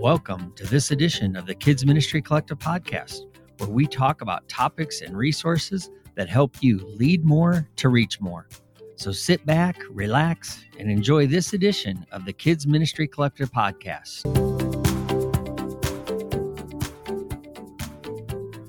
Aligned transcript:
Welcome 0.00 0.54
to 0.56 0.66
this 0.66 0.92
edition 0.92 1.36
of 1.36 1.44
the 1.44 1.54
Kids 1.54 1.84
Ministry 1.84 2.22
Collective 2.22 2.58
podcast, 2.58 3.20
where 3.58 3.68
we 3.68 3.86
talk 3.86 4.22
about 4.22 4.48
topics 4.48 5.02
and 5.02 5.14
resources 5.14 5.90
that 6.14 6.26
help 6.26 6.62
you 6.62 6.78
lead 6.96 7.22
more 7.22 7.68
to 7.76 7.90
reach 7.90 8.18
more. 8.18 8.48
So 8.96 9.12
sit 9.12 9.44
back, 9.44 9.76
relax, 9.90 10.64
and 10.78 10.90
enjoy 10.90 11.26
this 11.26 11.52
edition 11.52 12.06
of 12.12 12.24
the 12.24 12.32
Kids 12.32 12.66
Ministry 12.66 13.06
Collective 13.08 13.52
podcast. 13.52 14.24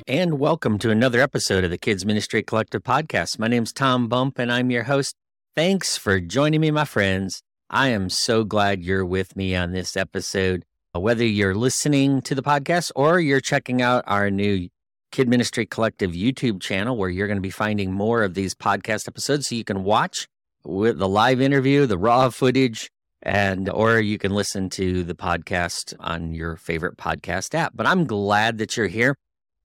And 0.05 0.38
welcome 0.38 0.77
to 0.79 0.89
another 0.89 1.21
episode 1.21 1.63
of 1.63 1.70
the 1.70 1.77
Kids 1.77 2.05
Ministry 2.05 2.43
Collective 2.43 2.84
podcast. 2.84 3.39
My 3.39 3.48
name's 3.48 3.71
Tom 3.71 4.09
Bump, 4.09 4.38
and 4.38 4.52
I'm 4.52 4.70
your 4.70 4.84
host. 4.84 5.16
Thanks 5.55 5.95
for 5.98 6.20
joining 6.20 6.59
me, 6.59 6.71
my 6.71 6.84
friends. 6.84 7.41
I 7.70 7.88
am 7.88 8.09
so 8.09 8.43
glad 8.43 8.84
you're 8.84 9.05
with 9.05 9.38
me 9.38 9.55
on 9.55 9.71
this 9.71 9.95
episode. 9.95 10.66
Uh, 10.94 11.00
whether 11.00 11.26
you're 11.26 11.55
listening 11.55 12.22
to 12.22 12.36
the 12.36 12.44
podcast 12.44 12.91
or 12.98 13.18
you're 13.18 13.40
checking 13.40 13.82
out 13.82 14.04
our 14.08 14.30
new 14.30 14.68
Kid 15.12 15.30
Ministry 15.30 15.66
Collective 15.66 16.12
YouTube 16.12 16.62
channel, 16.62 16.98
where 16.98 17.09
you're 17.09 17.27
going 17.27 17.38
to 17.38 17.41
be 17.41 17.49
finding 17.49 17.94
more 17.94 18.23
of 18.23 18.34
these 18.34 18.54
podcast 18.54 19.08
episodes 19.08 19.48
so 19.48 19.55
you 19.55 19.63
can 19.63 19.85
watch 19.85 20.27
with 20.66 20.99
the 20.99 21.08
live 21.08 21.40
interview, 21.40 21.85
the 21.85 21.98
raw 21.98 22.30
footage, 22.30 22.91
and 23.22 23.70
or 23.70 23.99
you 24.02 24.18
can 24.18 24.34
listen 24.34 24.70
to 24.72 25.04
the 25.04 25.13
podcast 25.13 25.94
on 25.99 26.34
your 26.34 26.58
favorite 26.58 26.98
podcast 26.98 27.55
app. 27.55 27.71
But 27.73 27.88
I'm 27.88 28.05
glad 28.05 28.58
that 28.58 28.76
you're 28.76 28.88
here. 28.88 29.16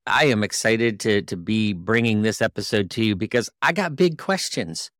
I 0.06 0.27
am 0.27 0.45
excited 0.45 1.01
to 1.01 1.23
to 1.23 1.37
be 1.37 1.73
bringing 1.73 2.23
this 2.23 2.41
episode 2.41 2.89
to 2.91 3.05
you 3.05 3.17
because 3.17 3.51
I 3.61 3.73
got 3.73 3.97
big 3.97 4.17
questions. 4.17 4.91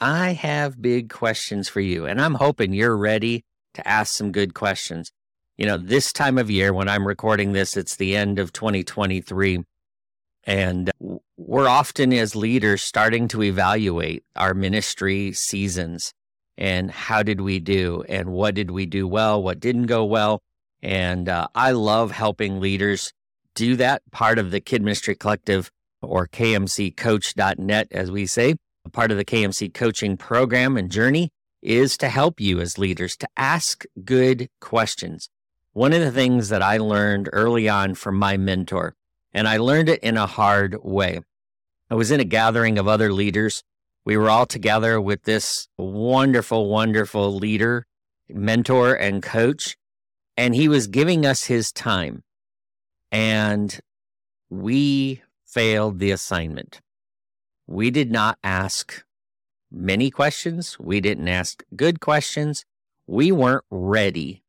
I 0.00 0.32
have 0.32 0.82
big 0.82 1.10
questions 1.10 1.68
for 1.68 1.80
you, 1.80 2.06
and 2.06 2.20
I'm 2.20 2.34
hoping 2.34 2.72
you're 2.72 2.96
ready 2.96 3.44
to 3.74 3.86
ask 3.86 4.14
some 4.14 4.32
good 4.32 4.52
questions. 4.52 5.12
You 5.56 5.66
know, 5.66 5.76
this 5.76 6.12
time 6.12 6.36
of 6.38 6.50
year 6.50 6.72
when 6.72 6.88
I'm 6.88 7.06
recording 7.06 7.52
this, 7.52 7.76
it's 7.76 7.94
the 7.94 8.16
end 8.16 8.40
of 8.40 8.52
2023. 8.52 9.62
And 10.42 10.90
we're 11.36 11.68
often, 11.68 12.12
as 12.12 12.34
leaders, 12.34 12.82
starting 12.82 13.28
to 13.28 13.42
evaluate 13.42 14.24
our 14.34 14.52
ministry 14.52 15.32
seasons 15.32 16.12
and 16.58 16.90
how 16.90 17.22
did 17.22 17.40
we 17.40 17.60
do 17.60 18.04
and 18.08 18.30
what 18.30 18.56
did 18.56 18.72
we 18.72 18.84
do 18.84 19.06
well, 19.06 19.40
what 19.40 19.60
didn't 19.60 19.86
go 19.86 20.04
well. 20.04 20.42
And 20.82 21.28
uh, 21.28 21.46
I 21.54 21.70
love 21.70 22.10
helping 22.10 22.60
leaders 22.60 23.12
do 23.54 23.76
that. 23.76 24.02
Part 24.10 24.40
of 24.40 24.50
the 24.50 24.60
Kid 24.60 24.82
Ministry 24.82 25.14
Collective 25.14 25.70
or 26.02 26.26
KMCcoach.net, 26.26 27.88
as 27.92 28.10
we 28.10 28.26
say, 28.26 28.56
a 28.84 28.90
part 28.90 29.12
of 29.12 29.16
the 29.16 29.24
KMC 29.24 29.72
coaching 29.72 30.16
program 30.16 30.76
and 30.76 30.90
journey 30.90 31.30
is 31.62 31.96
to 31.98 32.08
help 32.08 32.40
you 32.40 32.60
as 32.60 32.76
leaders 32.76 33.16
to 33.16 33.28
ask 33.36 33.84
good 34.04 34.48
questions. 34.60 35.30
One 35.74 35.92
of 35.92 36.00
the 36.00 36.10
things 36.10 36.48
that 36.48 36.62
I 36.62 36.78
learned 36.78 37.28
early 37.32 37.68
on 37.68 37.94
from 37.94 38.16
my 38.16 38.36
mentor, 38.36 38.94
and 39.32 39.46
I 39.46 39.58
learned 39.58 39.90
it 39.90 40.02
in 40.02 40.16
a 40.16 40.26
hard 40.26 40.76
way. 40.82 41.20
I 41.90 41.94
was 41.94 42.10
in 42.10 42.20
a 42.20 42.24
gathering 42.24 42.78
of 42.78 42.88
other 42.88 43.12
leaders. 43.12 43.62
We 44.04 44.16
were 44.16 44.30
all 44.30 44.46
together 44.46 45.00
with 45.00 45.24
this 45.24 45.68
wonderful, 45.76 46.68
wonderful 46.68 47.34
leader, 47.34 47.86
mentor, 48.28 48.94
and 48.94 49.22
coach, 49.22 49.76
and 50.36 50.54
he 50.54 50.68
was 50.68 50.86
giving 50.86 51.26
us 51.26 51.44
his 51.44 51.70
time 51.70 52.22
and 53.14 53.80
we 54.50 55.22
failed 55.44 55.98
the 55.98 56.10
assignment. 56.10 56.80
We 57.66 57.90
did 57.90 58.10
not 58.10 58.38
ask 58.42 59.04
many 59.70 60.10
questions. 60.10 60.78
We 60.78 61.00
didn't 61.00 61.28
ask 61.28 61.62
good 61.76 62.00
questions. 62.00 62.64
We 63.06 63.32
weren't 63.32 63.64
ready. 63.70 64.43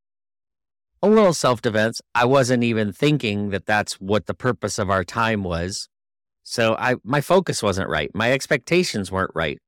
A 1.05 1.07
little 1.07 1.35
self 1.35 1.61
defense. 1.61 2.01
I 2.15 2.25
wasn't 2.25 2.63
even 2.63 2.91
thinking 2.91 3.51
that 3.51 3.67
that's 3.67 4.01
what 4.01 4.25
the 4.25 4.33
purpose 4.33 4.79
of 4.79 4.89
our 4.89 5.03
time 5.03 5.43
was. 5.43 5.87
So 6.41 6.75
I, 6.79 6.95
my 7.03 7.21
focus 7.21 7.61
wasn't 7.61 7.89
right. 7.89 8.09
My 8.15 8.31
expectations 8.31 9.11
weren't 9.11 9.29
right. 9.35 9.59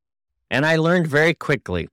And 0.50 0.66
I 0.66 0.78
learned 0.78 1.06
very 1.06 1.36
quickly 1.36 1.90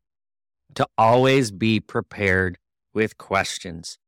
to 0.77 0.89
always 0.97 1.51
be 1.51 1.79
prepared 1.79 2.57
with 2.95 3.19
questions. 3.19 3.99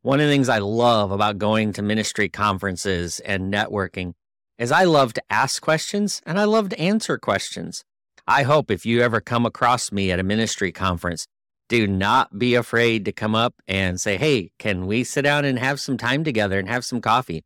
One 0.00 0.18
of 0.18 0.26
the 0.26 0.32
things 0.32 0.48
I 0.48 0.60
love 0.60 1.12
about 1.12 1.36
going 1.36 1.74
to 1.74 1.82
ministry 1.82 2.30
conferences 2.30 3.20
and 3.20 3.52
networking 3.52 4.14
is 4.56 4.72
I 4.72 4.84
love 4.84 5.12
to 5.12 5.22
ask 5.28 5.60
questions 5.60 6.22
and 6.24 6.40
I 6.40 6.44
love 6.44 6.70
to 6.70 6.80
answer 6.80 7.18
questions. 7.18 7.84
I 8.26 8.44
hope 8.44 8.70
if 8.70 8.86
you 8.86 9.02
ever 9.02 9.20
come 9.20 9.44
across 9.44 9.92
me 9.92 10.10
at 10.10 10.18
a 10.18 10.22
ministry 10.22 10.72
conference, 10.72 11.26
do 11.70 11.86
not 11.86 12.36
be 12.36 12.56
afraid 12.56 13.04
to 13.04 13.12
come 13.12 13.36
up 13.36 13.54
and 13.68 14.00
say, 14.00 14.16
Hey, 14.16 14.50
can 14.58 14.86
we 14.86 15.04
sit 15.04 15.22
down 15.22 15.44
and 15.44 15.58
have 15.58 15.80
some 15.80 15.96
time 15.96 16.24
together 16.24 16.58
and 16.58 16.68
have 16.68 16.84
some 16.84 17.00
coffee? 17.00 17.44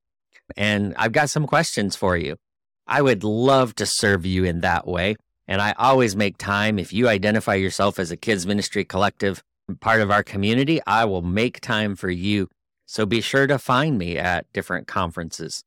And 0.57 0.95
I've 0.97 1.13
got 1.13 1.29
some 1.31 1.47
questions 1.47 1.95
for 1.95 2.17
you. 2.17 2.37
I 2.87 3.03
would 3.03 3.23
love 3.23 3.75
to 3.77 3.87
serve 3.87 4.25
you 4.25 4.45
in 4.45 4.63
that 4.63 4.87
way. 4.87 5.17
And 5.47 5.61
I 5.61 5.75
always 5.79 6.17
make 6.17 6.39
time. 6.39 6.79
If 6.79 6.91
you 6.91 7.07
identify 7.07 7.55
yourself 7.55 7.99
as 7.99 8.11
a 8.11 8.17
kids 8.17 8.47
ministry 8.47 8.83
collective, 8.83 9.43
part 9.81 10.01
of 10.01 10.11
our 10.11 10.23
community, 10.23 10.81
I 10.87 11.05
will 11.05 11.23
make 11.23 11.61
time 11.61 11.95
for 11.95 12.09
you. 12.09 12.49
So 12.87 13.05
be 13.05 13.21
sure 13.21 13.47
to 13.47 13.59
find 13.59 13.99
me 13.99 14.17
at 14.17 14.51
different 14.55 14.87
conferences. 14.87 15.65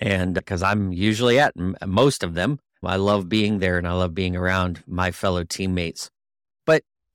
And 0.00 0.36
uh, 0.36 0.40
because 0.40 0.64
I'm 0.64 0.92
usually 0.92 1.38
at 1.38 1.54
most 1.86 2.24
of 2.24 2.34
them, 2.34 2.58
I 2.82 2.96
love 2.96 3.28
being 3.28 3.60
there 3.60 3.78
and 3.78 3.86
I 3.86 3.92
love 3.92 4.14
being 4.14 4.34
around 4.34 4.82
my 4.86 5.12
fellow 5.12 5.44
teammates. 5.44 6.10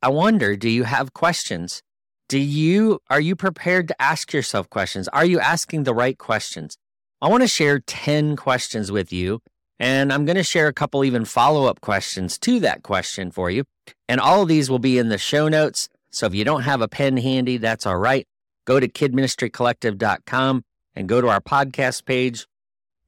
I 0.04 0.10
wonder, 0.10 0.56
do 0.56 0.70
you 0.70 0.84
have 0.84 1.14
questions? 1.14 1.82
Do 2.30 2.38
you 2.38 3.00
are 3.10 3.22
you 3.22 3.36
prepared 3.36 3.88
to 3.88 4.02
ask 4.02 4.34
yourself 4.34 4.70
questions? 4.70 5.08
Are 5.08 5.26
you 5.26 5.40
asking 5.40 5.84
the 5.84 5.94
right 5.94 6.18
questions? 6.18 6.78
I 7.22 7.30
want 7.30 7.42
to 7.42 7.48
share 7.48 7.80
10 7.80 8.36
questions 8.36 8.92
with 8.92 9.12
you 9.12 9.40
and 9.80 10.14
I'm 10.14 10.26
going 10.26 10.36
to 10.36 10.44
share 10.44 10.68
a 10.68 10.74
couple 10.74 11.04
even 11.04 11.26
follow-up 11.26 11.82
questions 11.82 12.38
to 12.40 12.60
that 12.60 12.84
question 12.84 13.32
for 13.32 13.50
you. 13.50 13.64
And 14.08 14.20
all 14.20 14.44
of 14.44 14.48
these 14.48 14.70
will 14.70 14.80
be 14.80 14.98
in 14.98 15.10
the 15.10 15.18
show 15.18 15.48
notes 15.48 15.90
so 16.14 16.28
if 16.28 16.36
you 16.36 16.46
don't 16.46 16.62
have 16.62 16.82
a 16.82 16.88
pen 16.88 17.18
handy, 17.18 17.58
that's 17.58 17.88
all 17.88 17.98
right. 17.98 18.28
Go 18.66 18.80
to 18.80 18.88
kidministrycollective.com 18.88 20.64
and 20.96 21.10
go 21.10 21.22
to 21.22 21.28
our 21.28 21.42
podcast 21.42 22.06
page, 22.06 22.46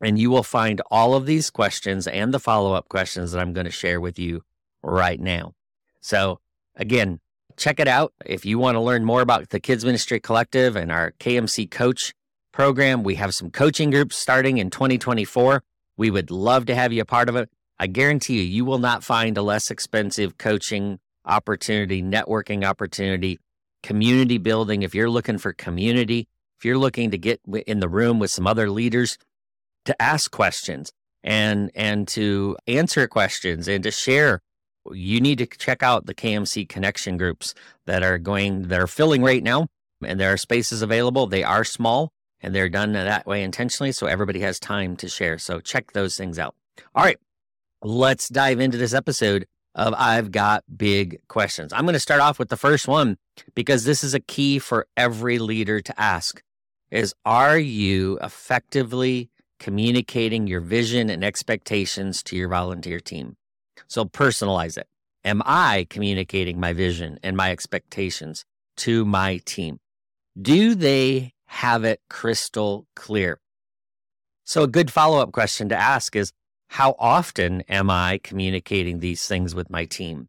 and 0.01 0.17
you 0.17 0.31
will 0.31 0.43
find 0.43 0.81
all 0.89 1.13
of 1.13 1.27
these 1.27 1.51
questions 1.51 2.07
and 2.07 2.33
the 2.33 2.39
follow 2.39 2.73
up 2.73 2.89
questions 2.89 3.31
that 3.31 3.41
I'm 3.41 3.53
going 3.53 3.65
to 3.65 3.71
share 3.71 4.01
with 4.01 4.17
you 4.17 4.41
right 4.81 5.19
now. 5.19 5.53
So, 6.01 6.39
again, 6.75 7.19
check 7.57 7.79
it 7.79 7.87
out. 7.87 8.13
If 8.25 8.45
you 8.45 8.59
want 8.59 8.75
to 8.75 8.81
learn 8.81 9.05
more 9.05 9.21
about 9.21 9.49
the 9.49 9.59
Kids 9.59 9.85
Ministry 9.85 10.19
Collective 10.19 10.75
and 10.75 10.91
our 10.91 11.11
KMC 11.19 11.69
Coach 11.69 12.13
program, 12.51 13.03
we 13.03 13.15
have 13.15 13.35
some 13.35 13.49
coaching 13.49 13.89
groups 13.89 14.15
starting 14.15 14.57
in 14.57 14.69
2024. 14.69 15.63
We 15.97 16.11
would 16.11 16.31
love 16.31 16.65
to 16.67 16.75
have 16.75 16.91
you 16.91 17.01
a 17.01 17.05
part 17.05 17.29
of 17.29 17.35
it. 17.35 17.49
I 17.79 17.87
guarantee 17.87 18.37
you, 18.37 18.43
you 18.43 18.65
will 18.65 18.79
not 18.79 19.03
find 19.03 19.37
a 19.37 19.41
less 19.41 19.69
expensive 19.69 20.37
coaching 20.37 20.99
opportunity, 21.25 22.01
networking 22.01 22.63
opportunity, 22.63 23.39
community 23.83 24.37
building. 24.37 24.83
If 24.83 24.95
you're 24.95 25.09
looking 25.09 25.37
for 25.37 25.53
community, 25.53 26.27
if 26.57 26.65
you're 26.65 26.77
looking 26.77 27.11
to 27.11 27.17
get 27.17 27.41
in 27.67 27.79
the 27.79 27.89
room 27.89 28.19
with 28.19 28.31
some 28.31 28.47
other 28.47 28.69
leaders 28.69 29.17
to 29.85 30.01
ask 30.01 30.31
questions 30.31 30.91
and 31.23 31.71
and 31.75 32.07
to 32.09 32.55
answer 32.67 33.07
questions 33.07 33.67
and 33.67 33.83
to 33.83 33.91
share 33.91 34.41
you 34.91 35.19
need 35.19 35.37
to 35.37 35.45
check 35.45 35.83
out 35.83 36.05
the 36.05 36.13
KMC 36.13 36.67
connection 36.67 37.17
groups 37.17 37.53
that 37.85 38.03
are 38.03 38.17
going 38.17 38.67
that 38.69 38.79
are 38.79 38.87
filling 38.87 39.21
right 39.21 39.43
now 39.43 39.67
and 40.03 40.19
there 40.19 40.31
are 40.33 40.37
spaces 40.37 40.81
available 40.81 41.27
they 41.27 41.43
are 41.43 41.63
small 41.63 42.11
and 42.41 42.53
they're 42.53 42.69
done 42.69 42.93
that 42.93 43.25
way 43.25 43.43
intentionally 43.43 43.91
so 43.91 44.07
everybody 44.07 44.39
has 44.39 44.59
time 44.59 44.95
to 44.97 45.07
share 45.07 45.37
so 45.37 45.59
check 45.59 45.93
those 45.93 46.17
things 46.17 46.37
out 46.37 46.55
all 46.93 47.03
right 47.03 47.17
let's 47.81 48.29
dive 48.29 48.59
into 48.59 48.77
this 48.77 48.93
episode 48.93 49.45
of 49.75 49.93
I've 49.97 50.31
got 50.31 50.63
big 50.75 51.19
questions. 51.27 51.73
I'm 51.73 51.83
going 51.83 51.93
to 51.93 51.99
start 51.99 52.21
off 52.21 52.39
with 52.39 52.49
the 52.49 52.57
first 52.57 52.87
one 52.87 53.17
because 53.53 53.83
this 53.83 54.03
is 54.03 54.13
a 54.13 54.19
key 54.19 54.57
for 54.57 54.87
every 54.95 55.37
leader 55.37 55.81
to 55.81 56.01
ask 56.01 56.41
is 56.91 57.13
are 57.25 57.57
you 57.57 58.17
effectively 58.21 59.29
communicating 59.59 60.47
your 60.47 60.61
vision 60.61 61.09
and 61.09 61.23
expectations 61.23 62.23
to 62.23 62.35
your 62.37 62.47
volunteer 62.47 62.99
team? 62.99 63.35
So 63.87 64.05
personalize 64.05 64.77
it. 64.77 64.87
Am 65.23 65.41
I 65.45 65.87
communicating 65.89 66.59
my 66.59 66.73
vision 66.73 67.19
and 67.23 67.35
my 67.35 67.51
expectations 67.51 68.45
to 68.77 69.05
my 69.05 69.37
team? 69.45 69.79
Do 70.39 70.75
they 70.75 71.33
have 71.47 71.83
it 71.83 72.01
crystal 72.09 72.85
clear? 72.95 73.39
So 74.43 74.63
a 74.63 74.67
good 74.67 74.91
follow-up 74.91 75.31
question 75.31 75.69
to 75.69 75.75
ask 75.75 76.15
is 76.15 76.31
how 76.69 76.95
often 76.99 77.61
am 77.61 77.89
I 77.89 78.19
communicating 78.23 78.99
these 78.99 79.25
things 79.27 79.55
with 79.55 79.69
my 79.69 79.85
team? 79.85 80.27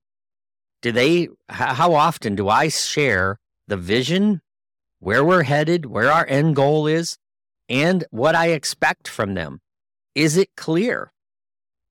Do 0.81 0.93
they, 0.93 1.29
how 1.49 1.95
often 1.95 2.35
do 2.35 2.49
I 2.49 2.69
share 2.69 3.39
the 3.67 3.77
vision, 3.77 4.41
where 5.01 5.25
we're 5.25 5.43
headed, 5.43 5.87
where 5.87 6.11
our 6.11 6.27
end 6.27 6.57
goal 6.57 6.87
is, 6.87 7.19
and 7.69 8.05
what 8.11 8.35
I 8.35 8.49
expect 8.49 9.09
from 9.09 9.35
them? 9.35 9.61
Is 10.15 10.37
it 10.37 10.51
clear? 10.57 11.13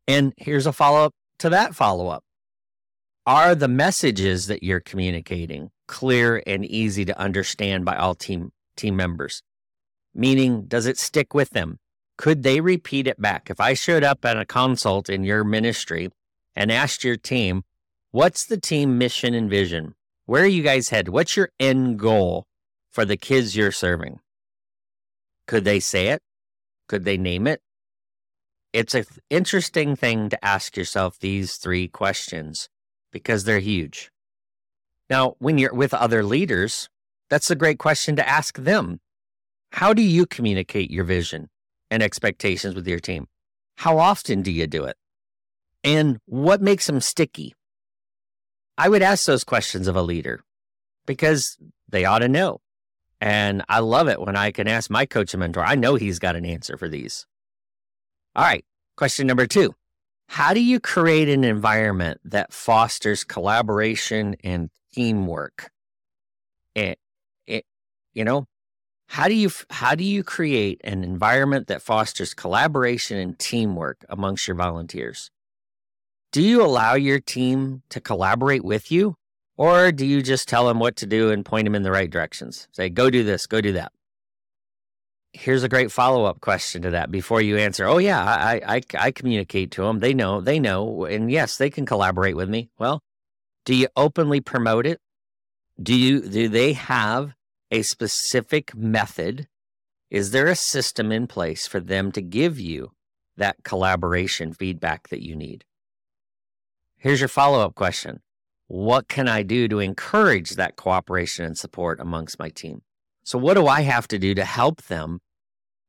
And 0.08 0.34
here's 0.38 0.66
a 0.66 0.74
follow 0.74 1.06
up 1.06 1.13
to 1.40 1.50
that 1.50 1.76
follow 1.76 2.08
up. 2.08 2.24
Are 3.26 3.56
the 3.56 3.68
messages 3.68 4.48
that 4.48 4.64
you're 4.64 4.80
communicating 4.80 5.72
clear 5.88 6.44
and 6.46 6.64
easy 6.66 7.06
to 7.06 7.20
understand 7.20 7.86
by 7.86 7.96
all 7.96 8.16
team 8.16 8.52
team 8.78 8.96
members? 8.96 9.42
Meaning, 10.14 10.66
does 10.68 10.86
it 10.86 10.98
stick 10.98 11.34
with 11.34 11.50
them? 11.50 11.80
Could 12.18 12.44
they 12.44 12.62
repeat 12.62 13.08
it 13.08 13.20
back? 13.20 13.50
If 13.50 13.60
I 13.60 13.74
showed 13.74 14.04
up 14.04 14.24
at 14.24 14.38
a 14.38 14.46
consult 14.46 15.10
in 15.10 15.24
your 15.24 15.44
ministry 15.44 16.10
and 16.56 16.72
asked 16.72 17.04
your 17.04 17.18
team, 17.18 17.64
what's 18.12 18.46
the 18.46 18.60
team 18.60 18.98
mission 18.98 19.34
and 19.34 19.50
vision? 19.50 19.96
Where 20.26 20.44
are 20.44 20.48
you 20.48 20.64
guys 20.64 20.90
headed? 20.90 21.10
What's 21.10 21.36
your 21.36 21.50
end 21.60 22.00
goal 22.00 22.46
for 22.92 23.06
the 23.06 23.18
kids 23.18 23.56
you're 23.56 23.72
serving? 23.72 24.20
Could 25.48 25.66
they 25.66 25.80
say 25.80 26.08
it? 26.08 26.22
Could 26.88 27.04
they 27.04 27.18
name 27.18 27.48
it? 27.48 27.62
It's 28.75 28.94
an 28.94 29.06
interesting 29.30 29.95
thing 29.95 30.27
to 30.27 30.45
ask 30.45 30.75
yourself 30.75 31.18
these 31.18 31.56
three 31.56 31.88
questions 31.88 32.68
because 33.10 33.45
they're 33.45 33.60
huge. 33.60 34.12
Now, 35.10 35.36
when 35.39 35.57
you're 35.57 35.74
with 35.74 35.94
other 35.94 36.24
leaders, 36.24 36.89
that's 37.30 37.50
a 37.50 37.56
great 37.56 37.80
question 37.80 38.18
to 38.18 38.27
ask 38.27 38.57
them. 38.57 39.00
How 39.72 39.94
do 39.94 40.01
you 40.01 40.25
communicate 40.25 40.92
your 40.92 41.06
vision 41.06 41.48
and 41.89 42.04
expectations 42.04 42.75
with 42.75 42.86
your 42.86 43.00
team? 43.00 43.27
How 43.77 43.98
often 43.98 44.42
do 44.42 44.51
you 44.51 44.68
do 44.68 44.83
it? 44.83 44.98
And 45.86 46.19
what 46.25 46.62
makes 46.62 46.86
them 46.86 47.00
sticky? 47.00 47.56
I 48.77 48.89
would 48.89 49.01
ask 49.01 49.25
those 49.25 49.45
questions 49.45 49.88
of 49.88 49.95
a 49.95 50.01
leader 50.01 50.44
because 51.06 51.57
they 51.88 52.04
ought 52.04 52.19
to 52.19 52.27
know. 52.27 52.60
And 53.22 53.63
I 53.69 53.80
love 53.80 54.10
it 54.10 54.19
when 54.19 54.36
I 54.36 54.51
can 54.51 54.68
ask 54.68 54.89
my 54.89 55.06
coach 55.06 55.33
and 55.33 55.39
mentor. 55.39 55.63
I 55.63 55.75
know 55.75 55.95
he's 55.95 56.19
got 56.19 56.36
an 56.36 56.45
answer 56.45 56.75
for 56.75 56.89
these. 56.89 57.25
All 58.36 58.44
right. 58.44 58.66
Question 58.98 59.28
number 59.28 59.48
two 59.48 59.74
How 60.28 60.54
do 60.54 60.62
you 60.62 60.80
create 60.80 61.30
an 61.30 61.44
environment 61.44 62.20
that 62.26 62.54
fosters 62.54 63.24
collaboration 63.24 64.36
and 64.44 64.70
teamwork? 64.94 65.72
It, 66.74 67.00
it, 67.48 67.66
you 68.14 68.26
know, 68.26 68.48
how 69.08 69.28
do 69.28 69.34
you 69.34 69.50
how 69.70 69.96
do 69.96 70.04
you 70.04 70.24
create 70.24 70.82
an 70.84 71.04
environment 71.04 71.68
that 71.68 71.82
fosters 71.82 72.34
collaboration 72.34 73.18
and 73.18 73.40
teamwork 73.40 74.04
amongst 74.10 74.48
your 74.48 74.56
volunteers? 74.56 75.32
Do 76.32 76.42
you 76.42 76.62
allow 76.62 76.96
your 76.96 77.22
team 77.22 77.84
to 77.90 78.02
collaborate 78.02 78.66
with 78.66 78.92
you 78.92 79.16
or 79.56 79.94
do 79.94 80.06
you 80.06 80.22
just 80.22 80.50
tell 80.50 80.68
them 80.68 80.80
what 80.80 80.98
to 80.98 81.06
do 81.06 81.32
and 81.32 81.46
point 81.46 81.66
them 81.66 81.76
in 81.76 81.84
the 81.84 81.92
right 81.92 82.10
directions? 82.10 82.68
Say, 82.74 82.90
go 82.90 83.10
do 83.10 83.24
this, 83.24 83.48
go 83.48 83.62
do 83.62 83.72
that. 83.74 83.94
Here's 85.38 85.64
a 85.64 85.70
great 85.70 85.92
follow 85.92 86.24
up 86.24 86.40
question 86.40 86.82
to 86.84 86.92
that 86.92 87.12
before 87.12 87.42
you 87.42 87.58
answer. 87.58 87.86
Oh, 87.86 87.98
yeah, 87.98 88.24
I, 88.24 88.76
I, 88.76 88.82
I 88.98 89.12
communicate 89.12 89.72
to 89.72 89.84
them. 89.84 90.00
They 90.00 90.14
know, 90.14 90.40
they 90.40 90.60
know. 90.60 91.04
And 91.04 91.30
yes, 91.30 91.58
they 91.58 91.70
can 91.70 91.86
collaborate 91.86 92.38
with 92.38 92.50
me. 92.50 92.70
Well, 92.80 93.02
do 93.66 93.76
you 93.76 93.88
openly 93.98 94.40
promote 94.40 94.86
it? 94.86 95.02
Do 95.82 95.94
you, 95.94 96.22
do 96.22 96.48
they 96.48 96.72
have 96.74 97.34
a 97.70 97.82
specific 97.82 98.74
method? 98.76 99.48
Is 100.10 100.32
there 100.32 100.48
a 100.48 100.56
system 100.56 101.12
in 101.12 101.28
place 101.28 101.68
for 101.68 101.82
them 101.82 102.14
to 102.14 102.22
give 102.22 102.58
you 102.58 102.92
that 103.36 103.58
collaboration 103.64 104.54
feedback 104.54 105.10
that 105.10 105.22
you 105.22 105.36
need? 105.36 105.66
Here's 106.98 107.20
your 107.20 107.28
follow 107.28 107.60
up 107.60 107.76
question 107.76 108.22
what 108.68 109.08
can 109.08 109.28
I 109.28 109.44
do 109.44 109.68
to 109.68 109.80
encourage 109.80 110.52
that 110.52 110.76
cooperation 110.76 111.46
and 111.46 111.58
support 111.58 112.00
amongst 112.00 112.40
my 112.40 112.50
team? 112.50 112.82
So, 113.24 113.38
what 113.38 113.56
do 113.56 113.68
I 113.68 113.82
have 113.82 114.08
to 114.08 114.18
do 114.18 114.34
to 114.34 114.46
help 114.46 114.84
them 114.84 115.20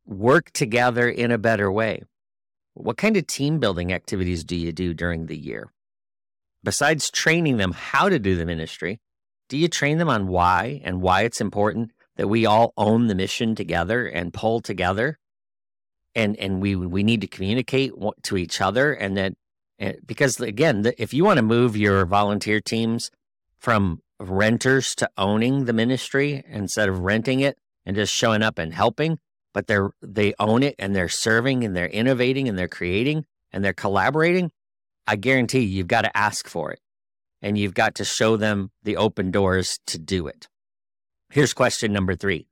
work 0.07 0.51
together 0.53 1.09
in 1.09 1.31
a 1.31 1.39
better 1.39 1.71
way? 1.71 2.03
What 2.75 2.97
kind 2.97 3.17
of 3.17 3.27
team 3.27 3.59
building 3.59 3.93
activities 3.93 4.45
do 4.45 4.57
you 4.57 4.73
do 4.73 4.95
during 4.95 5.27
the 5.27 5.37
year? 5.37 5.73
Besides 6.63 7.11
training 7.11 7.57
them 7.57 7.73
how 7.73 8.09
to 8.09 8.19
do 8.19 8.37
the 8.37 8.47
ministry, 8.47 9.01
do 9.49 9.57
you 9.57 9.69
train 9.69 9.99
them 9.99 10.09
on 10.09 10.27
why 10.27 10.81
and 10.85 11.01
why 11.01 11.23
it's 11.23 11.41
important 11.41 11.93
that 12.17 12.29
we 12.29 12.45
all 12.45 12.73
own 12.77 13.07
the 13.07 13.15
mission 13.15 13.55
together 13.55 14.07
and 14.07 14.33
pull 14.33 14.61
together? 14.61 15.19
And, 16.15 16.37
and 16.39 16.61
we, 16.61 16.75
we 16.75 17.03
need 17.03 17.21
to 17.21 17.27
communicate 17.27 17.93
to 18.23 18.37
each 18.37 18.61
other 18.61 18.93
and 18.93 19.17
that 19.17 19.35
because 20.07 20.41
again, 20.41 20.91
if 20.99 21.13
you 21.13 21.25
want 21.25 21.37
to 21.37 21.43
move 21.43 21.77
your 21.77 22.07
volunteer 22.07 22.61
teams 22.61 23.11
from 23.59 24.01
renters 24.19 24.95
to 24.97 25.11
owning 25.19 25.67
the 25.67 25.73
ministry 25.73 26.43
instead 26.49 26.89
of 26.89 27.01
renting 27.01 27.41
it 27.41 27.59
and 27.85 27.97
just 27.97 28.13
showing 28.13 28.43
up 28.43 28.59
and 28.59 28.73
helping, 28.73 29.19
but 29.57 29.69
they're 29.69 29.91
they 30.03 30.35
own 30.39 30.63
it 30.63 30.75
and 30.79 30.95
they're 30.95 31.09
serving 31.09 31.65
and 31.65 31.75
they're 31.75 31.87
innovating 31.89 32.47
and 32.47 32.59
they're 32.59 32.69
creating 32.69 33.25
and 33.53 33.65
they're 33.65 33.73
collaborating, 33.73 34.51
I 35.07 35.17
guarantee 35.17 35.61
you, 35.61 35.79
you've 35.79 35.89
got 35.89 36.03
to 36.03 36.15
ask 36.15 36.47
for 36.47 36.73
it 36.73 36.81
and 37.41 37.57
you've 37.57 37.73
got 37.73 37.95
to 37.95 38.05
show 38.05 38.37
them 38.37 38.71
the 38.83 38.99
open 38.99 39.31
doors 39.31 39.79
to 39.87 39.99
do 39.99 40.27
it. 40.27 40.47
Here's 41.31 41.55
question 41.55 41.91
number 41.91 42.15
three 42.15 42.47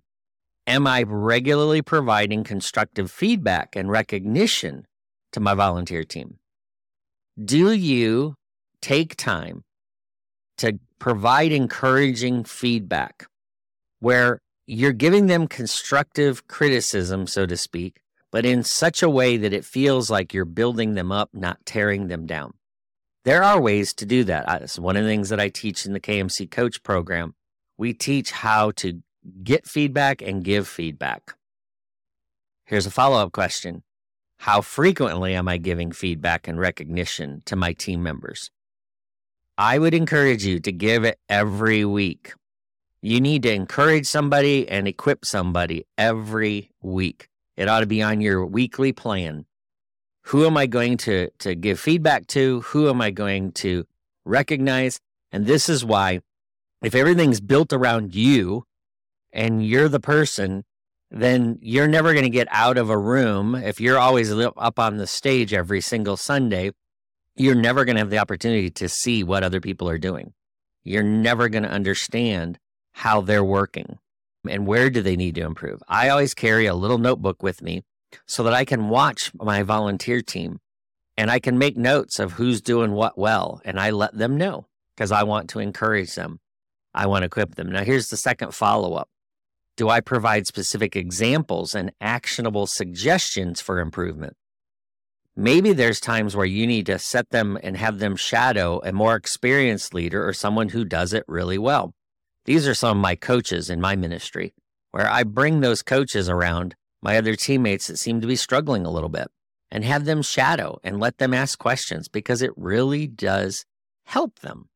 Am 0.66 0.86
I 0.86 1.02
regularly 1.06 1.82
providing 1.82 2.42
constructive 2.42 3.10
feedback 3.10 3.76
and 3.76 3.90
recognition 3.90 4.86
to 5.32 5.40
my 5.40 5.52
volunteer 5.52 6.04
team? 6.04 6.38
do 7.44 7.72
you 7.72 8.34
take 8.80 9.14
time 9.16 9.62
to 10.56 10.78
provide 10.98 11.52
encouraging 11.52 12.44
feedback 12.44 13.26
where 14.00 14.40
you're 14.66 14.92
giving 14.92 15.26
them 15.26 15.46
constructive 15.46 16.46
criticism, 16.48 17.26
so 17.26 17.46
to 17.46 17.56
speak, 17.56 18.00
but 18.30 18.46
in 18.46 18.62
such 18.62 19.02
a 19.02 19.10
way 19.10 19.36
that 19.36 19.52
it 19.52 19.64
feels 19.64 20.10
like 20.10 20.32
you're 20.32 20.44
building 20.44 20.94
them 20.94 21.12
up, 21.12 21.30
not 21.32 21.64
tearing 21.66 22.08
them 22.08 22.26
down? 22.26 22.54
There 23.24 23.42
are 23.42 23.60
ways 23.60 23.94
to 23.94 24.06
do 24.06 24.24
that. 24.24 24.62
It's 24.62 24.78
one 24.78 24.96
of 24.96 25.04
the 25.04 25.08
things 25.08 25.30
that 25.30 25.40
I 25.40 25.48
teach 25.48 25.86
in 25.86 25.92
the 25.92 26.00
KMC 26.00 26.50
coach 26.50 26.82
program. 26.82 27.34
We 27.78 27.94
teach 27.94 28.30
how 28.30 28.72
to 28.72 29.02
get 29.42 29.66
feedback 29.66 30.20
and 30.20 30.44
give 30.44 30.68
feedback. 30.68 31.34
Here's 32.66 32.86
a 32.86 32.90
follow 32.90 33.18
up 33.18 33.32
question 33.32 33.82
how 34.38 34.60
frequently 34.60 35.34
am 35.34 35.48
I 35.48 35.56
giving 35.56 35.90
feedback 35.92 36.46
and 36.46 36.58
recognition 36.58 37.42
to 37.46 37.56
my 37.56 37.72
team 37.72 38.02
members? 38.02 38.50
I 39.56 39.78
would 39.78 39.94
encourage 39.94 40.44
you 40.44 40.60
to 40.60 40.72
give 40.72 41.04
it 41.04 41.18
every 41.28 41.84
week. 41.84 42.34
You 43.04 43.20
need 43.20 43.42
to 43.42 43.52
encourage 43.52 44.06
somebody 44.06 44.66
and 44.66 44.88
equip 44.88 45.26
somebody 45.26 45.84
every 45.98 46.70
week. 46.80 47.28
It 47.54 47.68
ought 47.68 47.80
to 47.80 47.86
be 47.86 48.00
on 48.00 48.22
your 48.22 48.46
weekly 48.46 48.94
plan. 48.94 49.44
Who 50.28 50.46
am 50.46 50.56
I 50.56 50.64
going 50.64 50.96
to, 50.98 51.28
to 51.40 51.54
give 51.54 51.78
feedback 51.78 52.26
to? 52.28 52.62
Who 52.62 52.88
am 52.88 53.02
I 53.02 53.10
going 53.10 53.52
to 53.52 53.84
recognize? 54.24 55.00
And 55.30 55.44
this 55.44 55.68
is 55.68 55.84
why, 55.84 56.20
if 56.82 56.94
everything's 56.94 57.42
built 57.42 57.74
around 57.74 58.14
you 58.14 58.64
and 59.34 59.62
you're 59.62 59.90
the 59.90 60.00
person 60.00 60.64
then 61.10 61.58
you're 61.60 61.86
never 61.86 62.12
going 62.12 62.24
to 62.24 62.30
get 62.30 62.48
out 62.50 62.78
of 62.78 62.88
a 62.88 62.98
room. 62.98 63.54
If 63.54 63.80
you're 63.80 63.98
always 63.98 64.32
up 64.32 64.78
on 64.78 64.96
the 64.96 65.06
stage 65.06 65.52
every 65.52 65.82
single 65.82 66.16
Sunday, 66.16 66.72
you're 67.36 67.54
never 67.54 67.84
going 67.84 67.96
to 67.96 68.00
have 68.00 68.10
the 68.10 68.18
opportunity 68.18 68.70
to 68.70 68.88
see 68.88 69.22
what 69.22 69.44
other 69.44 69.60
people 69.60 69.88
are 69.90 69.98
doing. 69.98 70.32
You're 70.82 71.04
never 71.04 71.50
going 71.50 71.62
to 71.62 71.70
understand 71.70 72.58
how 72.94 73.20
they're 73.20 73.44
working 73.44 73.98
and 74.48 74.66
where 74.66 74.88
do 74.88 75.02
they 75.02 75.16
need 75.16 75.34
to 75.34 75.42
improve. 75.42 75.82
I 75.88 76.08
always 76.08 76.34
carry 76.34 76.66
a 76.66 76.74
little 76.74 76.98
notebook 76.98 77.42
with 77.42 77.60
me 77.60 77.82
so 78.26 78.42
that 78.44 78.54
I 78.54 78.64
can 78.64 78.88
watch 78.88 79.32
my 79.34 79.62
volunteer 79.62 80.22
team 80.22 80.60
and 81.16 81.30
I 81.30 81.38
can 81.38 81.58
make 81.58 81.76
notes 81.76 82.18
of 82.18 82.32
who's 82.32 82.60
doing 82.60 82.92
what 82.92 83.18
well 83.18 83.60
and 83.64 83.78
I 83.78 83.90
let 83.90 84.16
them 84.16 84.36
know 84.36 84.66
because 84.94 85.12
I 85.12 85.24
want 85.24 85.50
to 85.50 85.58
encourage 85.58 86.14
them. 86.14 86.40
I 86.94 87.06
want 87.06 87.22
to 87.22 87.26
equip 87.26 87.56
them. 87.56 87.70
Now 87.70 87.82
here's 87.82 88.08
the 88.08 88.16
second 88.16 88.54
follow 88.54 88.94
up. 88.94 89.08
Do 89.76 89.88
I 89.88 90.00
provide 90.00 90.46
specific 90.46 90.94
examples 90.94 91.74
and 91.74 91.90
actionable 92.00 92.68
suggestions 92.68 93.60
for 93.60 93.80
improvement? 93.80 94.36
Maybe 95.36 95.72
there's 95.72 95.98
times 95.98 96.36
where 96.36 96.46
you 96.46 96.64
need 96.64 96.86
to 96.86 97.00
set 97.00 97.30
them 97.30 97.58
and 97.60 97.76
have 97.76 97.98
them 97.98 98.14
shadow 98.14 98.80
a 98.84 98.92
more 98.92 99.16
experienced 99.16 99.92
leader 99.92 100.24
or 100.24 100.32
someone 100.32 100.68
who 100.68 100.84
does 100.84 101.12
it 101.12 101.24
really 101.26 101.58
well. 101.58 101.92
These 102.44 102.68
are 102.68 102.74
some 102.74 102.98
of 102.98 103.02
my 103.02 103.14
coaches 103.14 103.70
in 103.70 103.80
my 103.80 103.96
ministry, 103.96 104.54
where 104.90 105.08
I 105.08 105.22
bring 105.22 105.60
those 105.60 105.82
coaches 105.82 106.28
around 106.28 106.74
my 107.02 107.16
other 107.16 107.36
teammates 107.36 107.86
that 107.86 107.98
seem 107.98 108.20
to 108.20 108.26
be 108.26 108.36
struggling 108.36 108.84
a 108.84 108.90
little 108.90 109.08
bit 109.08 109.28
and 109.70 109.84
have 109.84 110.04
them 110.04 110.22
shadow 110.22 110.78
and 110.84 111.00
let 111.00 111.18
them 111.18 111.34
ask 111.34 111.58
questions 111.58 112.08
because 112.08 112.42
it 112.42 112.52
really 112.56 113.06
does 113.06 113.64
help 114.04 114.40
them. 114.40 114.68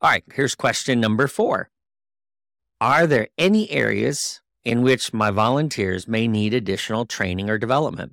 All 0.00 0.10
right, 0.10 0.24
here's 0.32 0.54
question 0.54 1.00
number 1.00 1.26
four 1.26 1.70
are 2.80 3.08
there 3.08 3.26
any 3.36 3.68
areas 3.70 4.40
in 4.64 4.82
which 4.82 5.12
my 5.12 5.32
volunteers 5.32 6.06
may 6.06 6.28
need 6.28 6.54
additional 6.54 7.06
training 7.06 7.50
or 7.50 7.58
development? 7.58 8.12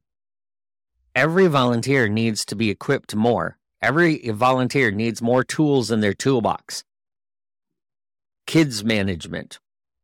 Every 1.14 1.46
volunteer 1.48 2.08
needs 2.08 2.44
to 2.46 2.56
be 2.56 2.72
equipped 2.72 3.16
more. 3.16 3.58
Every 3.82 4.18
volunteer 4.30 4.90
needs 4.90 5.22
more 5.22 5.44
tools 5.44 5.92
in 5.92 6.00
their 6.00 6.16
toolbox. 6.16 6.84
Kids 8.46 8.84
management, 8.84 9.60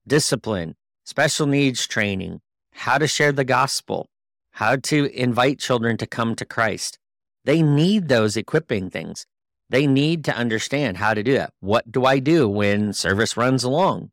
discipline, 0.07 0.75
special 1.03 1.45
needs 1.45 1.85
training, 1.85 2.41
how 2.73 2.97
to 2.97 3.07
share 3.07 3.31
the 3.31 3.43
gospel, 3.43 4.09
how 4.53 4.77
to 4.77 5.05
invite 5.13 5.59
children 5.59 5.95
to 5.97 6.07
come 6.07 6.35
to 6.35 6.43
Christ. 6.43 6.97
They 7.45 7.61
need 7.61 8.07
those 8.07 8.35
equipping 8.35 8.89
things. 8.89 9.27
They 9.69 9.85
need 9.85 10.25
to 10.25 10.35
understand 10.35 10.97
how 10.97 11.13
to 11.13 11.21
do 11.21 11.33
that. 11.33 11.53
What 11.59 11.91
do 11.91 12.03
I 12.05 12.17
do 12.17 12.49
when 12.49 12.93
service 12.93 13.37
runs 13.37 13.63
along? 13.63 14.09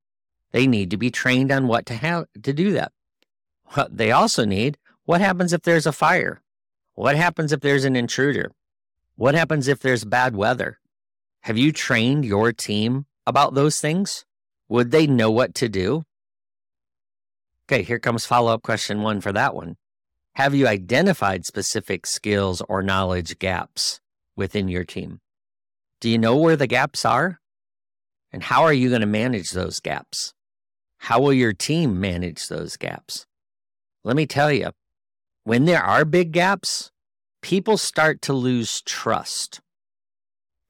They 0.52 0.66
need 0.66 0.90
to 0.90 0.99
be 0.99 1.11
trained 1.11 1.50
on 1.50 1.66
what 1.66 1.87
to 1.87 1.94
have 1.94 2.26
to 2.42 2.52
do 2.52 2.73
that. 2.73 2.92
What 3.73 3.97
They 3.97 4.12
also 4.12 4.44
need 4.44 4.76
what 5.06 5.23
happens 5.23 5.54
if 5.54 5.62
there's 5.62 5.87
a 5.87 5.92
fire? 5.92 6.42
What 6.94 7.16
happens 7.16 7.50
if 7.50 7.61
there's 7.61 7.87
an 7.87 7.97
intruder? 7.97 8.52
What 9.16 9.35
happens 9.35 9.68
if 9.68 9.80
there's 9.80 10.04
bad 10.04 10.37
weather? 10.37 10.80
Have 11.40 11.56
you 11.56 11.73
trained 11.73 12.26
your 12.26 12.52
team 12.52 13.06
about 13.28 13.54
those 13.54 13.78
things? 13.78 14.25
Would 14.70 14.90
they 14.90 15.06
know 15.06 15.30
what 15.30 15.54
to 15.56 15.68
do? 15.68 16.04
Okay, 17.70 17.82
here 17.82 17.99
comes 17.99 18.25
follow 18.25 18.52
up 18.52 18.62
question 18.62 19.02
one 19.02 19.20
for 19.20 19.32
that 19.32 19.54
one. 19.54 19.76
Have 20.37 20.54
you 20.54 20.66
identified 20.66 21.44
specific 21.44 22.06
skills 22.06 22.62
or 22.68 22.82
knowledge 22.82 23.38
gaps 23.38 24.00
within 24.35 24.68
your 24.68 24.85
team? 24.85 25.20
Do 26.00 26.08
you 26.08 26.16
know 26.16 26.37
where 26.37 26.56
the 26.56 26.66
gaps 26.66 27.04
are? 27.04 27.38
And 28.32 28.42
how 28.42 28.62
are 28.62 28.73
you 28.73 28.88
going 28.88 29.02
to 29.02 29.06
manage 29.06 29.50
those 29.50 29.78
gaps? 29.78 30.32
How 30.99 31.20
will 31.20 31.35
your 31.35 31.52
team 31.52 32.00
manage 32.00 32.49
those 32.49 32.76
gaps? 32.76 33.26
Let 34.04 34.16
me 34.16 34.26
tell 34.26 34.50
you, 34.50 34.70
when 35.44 35.66
there 35.66 35.82
are 35.82 36.04
big 36.06 36.32
gaps, 36.32 36.90
people 37.42 37.76
start 37.76 38.23
to 38.23 38.32
lose 38.32 38.80
trust 38.82 39.61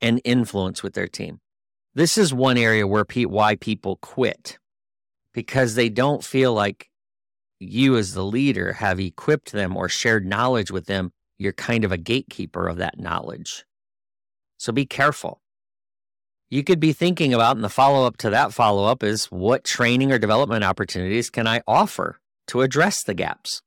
and 0.00 0.20
influence 0.24 0.82
with 0.82 0.94
their 0.94 1.08
team. 1.08 1.40
This 1.99 2.17
is 2.17 2.33
one 2.33 2.57
area 2.57 2.87
where 2.87 3.05
pe- 3.05 3.25
why 3.25 3.57
people 3.57 3.97
quit 3.97 4.57
because 5.35 5.75
they 5.75 5.88
don't 5.88 6.23
feel 6.23 6.55
like 6.55 6.88
you 7.59 7.97
as 7.97 8.14
the 8.14 8.25
leader 8.25 8.75
have 8.75 9.00
equipped 9.00 9.50
them 9.50 9.76
or 9.76 9.88
shared 9.88 10.25
knowledge 10.25 10.71
with 10.71 10.87
them. 10.87 11.11
You're 11.38 11.52
kind 11.52 11.85
of 11.85 11.90
a 11.90 11.97
gatekeeper 11.97 12.69
of 12.69 12.76
that 12.76 13.00
knowledge. 13.00 13.64
So 14.59 14.73
be 14.73 14.87
careful 14.87 15.40
you 16.50 16.62
could 16.62 16.78
be 16.78 16.93
thinking 16.93 17.35
about, 17.35 17.57
and 17.57 17.64
the 17.64 17.69
follow 17.69 18.07
up 18.07 18.17
to 18.19 18.31
that 18.31 18.55
follow 18.55 18.85
up 18.85 19.02
is 19.02 19.26
what 19.26 19.64
training 19.64 20.12
or 20.12 20.19
development 20.19 20.62
opportunities 20.62 21.31
can 21.31 21.49
I 21.49 21.62
offer 21.67 22.21
to 22.47 22.62
address 22.62 23.02
the 23.02 23.14
gaps? 23.14 23.61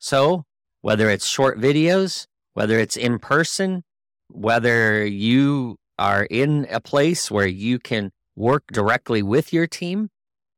So, 0.00 0.44
whether 0.82 1.08
it's 1.08 1.26
short 1.26 1.58
videos, 1.58 2.26
whether 2.52 2.80
it's 2.80 2.96
in 2.96 3.20
person, 3.20 3.84
whether 4.28 5.06
you 5.06 5.76
are 5.98 6.24
in 6.24 6.66
a 6.70 6.80
place 6.80 7.30
where 7.30 7.46
you 7.46 7.78
can 7.78 8.10
work 8.36 8.64
directly 8.72 9.22
with 9.22 9.52
your 9.52 9.66
team, 9.66 10.10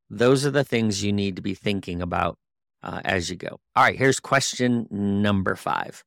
those 0.09 0.47
are 0.47 0.51
the 0.51 0.65
things 0.65 1.03
you 1.05 1.13
need 1.13 1.37
to 1.37 1.43
be 1.43 1.55
thinking 1.55 2.01
about 2.01 2.39
uh, 2.83 3.01
as 3.05 3.31
you 3.31 3.37
go. 3.37 3.59
All 3.75 3.85
right, 3.85 3.99
here's 3.99 4.21
question 4.21 4.87
number 4.91 5.57
five 5.57 6.05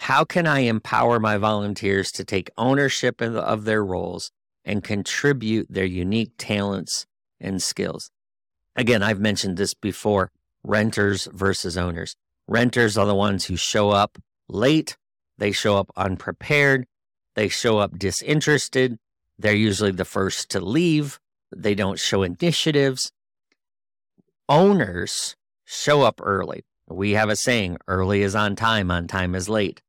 How 0.00 0.24
can 0.24 0.46
I 0.46 0.60
empower 0.60 1.18
my 1.18 1.38
volunteers 1.38 2.12
to 2.12 2.24
take 2.24 2.50
ownership 2.56 3.20
of 3.20 3.64
their 3.64 3.84
roles 3.84 4.30
and 4.68 4.84
contribute 4.84 5.66
their 5.70 5.86
unique 5.86 6.32
talents 6.36 7.06
and 7.40 7.62
skills. 7.62 8.10
Again, 8.76 9.02
I've 9.02 9.18
mentioned 9.18 9.56
this 9.56 9.72
before 9.74 10.30
renters 10.62 11.26
versus 11.32 11.76
owners. 11.76 12.14
Renters 12.46 12.98
are 12.98 13.06
the 13.06 13.14
ones 13.14 13.46
who 13.46 13.56
show 13.56 13.90
up 13.90 14.18
late, 14.48 14.96
they 15.38 15.52
show 15.52 15.78
up 15.78 15.90
unprepared, 15.96 16.86
they 17.38 17.48
show 17.48 17.78
up 17.78 17.96
disinterested, 17.96 18.98
they're 19.38 19.54
usually 19.54 19.92
the 19.92 20.04
first 20.04 20.50
to 20.50 20.58
leave, 20.58 21.20
they 21.54 21.72
don't 21.72 22.00
show 22.00 22.24
initiatives. 22.24 23.12
Owners 24.48 25.36
show 25.64 26.02
up 26.02 26.20
early. 26.20 26.64
We 26.88 27.12
have 27.12 27.28
a 27.28 27.36
saying 27.36 27.76
early 27.86 28.22
is 28.22 28.34
on 28.34 28.56
time, 28.56 28.90
on 28.90 29.06
time 29.06 29.36
is 29.36 29.48
late. 29.48 29.82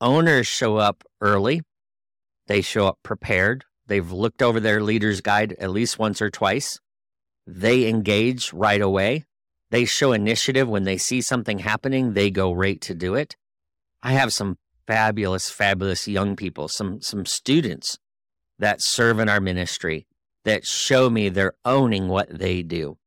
Owners 0.00 0.46
show 0.46 0.76
up 0.76 1.02
early, 1.20 1.62
they 2.46 2.60
show 2.60 2.86
up 2.86 3.00
prepared, 3.02 3.64
They've 3.88 4.12
looked 4.12 4.40
over 4.40 4.60
their 4.60 4.80
leader's 4.80 5.20
guide 5.20 5.56
at 5.58 5.70
least 5.70 5.98
once 5.98 6.22
or 6.22 6.30
twice. 6.30 6.78
They 7.44 7.88
engage 7.88 8.52
right 8.52 8.80
away. 8.80 9.24
They 9.72 9.84
show 9.84 10.12
initiative 10.12 10.68
when 10.68 10.84
they 10.84 10.98
see 10.98 11.22
something 11.22 11.58
happening, 11.58 12.12
they 12.12 12.30
go 12.30 12.52
right 12.52 12.80
to 12.82 12.94
do 12.94 13.16
it. 13.16 13.34
I 14.00 14.12
have 14.12 14.32
some 14.32 14.58
fabulous, 14.88 15.48
fabulous 15.48 16.08
young 16.08 16.34
people, 16.34 16.66
some 16.66 17.00
some 17.00 17.24
students 17.24 17.98
that 18.58 18.82
serve 18.82 19.20
in 19.20 19.28
our 19.28 19.40
ministry 19.40 20.08
that 20.44 20.66
show 20.66 21.08
me 21.08 21.28
they're 21.28 21.54
owning 21.64 22.08
what 22.08 22.28
they 22.28 22.64
do. 22.64 22.98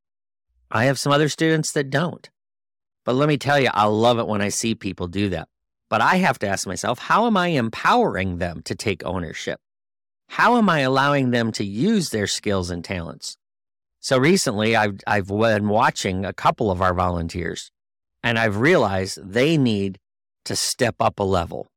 I 0.69 0.85
have 0.85 0.97
some 0.97 1.11
other 1.11 1.27
students 1.27 1.73
that 1.73 1.89
don't. 1.89 2.29
But 3.03 3.15
let 3.15 3.27
me 3.27 3.37
tell 3.37 3.59
you, 3.59 3.69
I 3.73 3.85
love 3.85 4.19
it 4.19 4.27
when 4.27 4.41
I 4.41 4.47
see 4.47 4.75
people 4.75 5.07
do 5.07 5.27
that. 5.29 5.49
But 5.89 5.99
I 5.99 6.17
have 6.17 6.39
to 6.39 6.47
ask 6.47 6.65
myself, 6.65 6.99
how 6.99 7.27
am 7.27 7.35
I 7.35 7.47
empowering 7.47 8.37
them 8.37 8.61
to 8.63 8.75
take 8.75 9.03
ownership? 9.03 9.59
how 10.31 10.55
am 10.55 10.69
I 10.69 10.79
allowing 10.79 11.31
them 11.31 11.51
to 11.53 11.65
use 11.65 12.09
their 12.09 12.25
skills 12.25 12.69
and 12.69 12.85
talents? 12.85 13.35
So 13.99 14.17
recently, 14.17 14.77
I've, 14.77 14.97
I've 15.05 15.27
been 15.27 15.67
watching 15.67 16.23
a 16.23 16.31
couple 16.31 16.71
of 16.71 16.81
our 16.81 16.93
volunteers, 16.93 17.69
and 18.23 18.39
I've 18.39 18.57
realized 18.57 19.19
they 19.21 19.57
need 19.57 19.99
to 20.45 20.55
step 20.55 20.95
up 21.01 21.19
a 21.19 21.23
level. 21.23 21.67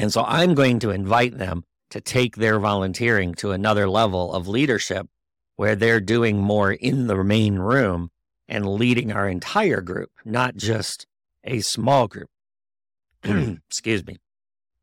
And 0.00 0.12
so 0.12 0.24
I'm 0.26 0.54
going 0.54 0.78
to 0.80 0.90
invite 0.90 1.36
them 1.36 1.64
to 1.90 2.00
take 2.00 2.36
their 2.36 2.58
volunteering 2.58 3.34
to 3.34 3.50
another 3.50 3.88
level 3.88 4.32
of 4.32 4.48
leadership 4.48 5.08
where 5.56 5.76
they're 5.76 6.00
doing 6.00 6.38
more 6.38 6.72
in 6.72 7.06
the 7.06 7.22
main 7.22 7.58
room 7.58 8.10
and 8.48 8.66
leading 8.66 9.12
our 9.12 9.28
entire 9.28 9.82
group, 9.82 10.10
not 10.24 10.56
just 10.56 11.06
a 11.44 11.60
small 11.60 12.08
group. 12.08 12.30
Excuse 13.24 14.06
me. 14.06 14.16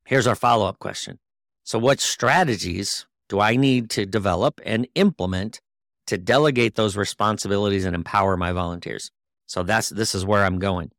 Here's 0.06 0.28
our 0.28 0.36
follow 0.36 0.68
up 0.68 0.78
question 0.78 1.18
so, 1.64 1.78
what 1.80 2.00
strategies 2.00 3.08
do 3.28 3.42
I 3.42 3.58
need 3.58 3.90
to 3.90 4.06
develop 4.06 4.62
and 4.66 4.88
implement 4.96 5.60
to 6.06 6.18
delegate 6.18 6.76
those 6.76 6.96
responsibilities 6.96 7.84
and 7.84 7.94
empower 7.94 8.38
my 8.38 8.54
volunteers? 8.54 9.12
So 9.48 9.64
that's 9.64 9.90
this 9.90 10.16
is 10.16 10.26
where 10.26 10.46
I'm 10.46 10.60
going. 10.60 10.92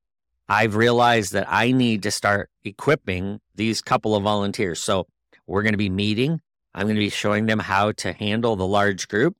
I've 0.49 0.77
realized 0.77 1.33
that 1.35 1.47
I 1.49 1.73
need 1.73 2.03
to 2.05 2.11
start 2.11 2.51
equipping 2.65 3.41
these 3.55 3.83
couple 3.83 4.17
of 4.17 4.23
volunteers. 4.23 4.81
So 4.81 5.07
we're 5.47 5.63
going 5.63 5.75
to 5.75 5.79
be 5.79 5.91
meeting. 5.91 6.41
I'm 6.75 6.87
going 6.87 6.97
to 6.97 7.01
be 7.01 7.11
showing 7.11 7.47
them 7.47 7.59
how 7.59 7.93
to 7.93 8.13
handle 8.13 8.57
the 8.57 8.67
large 8.67 9.09
group 9.09 9.37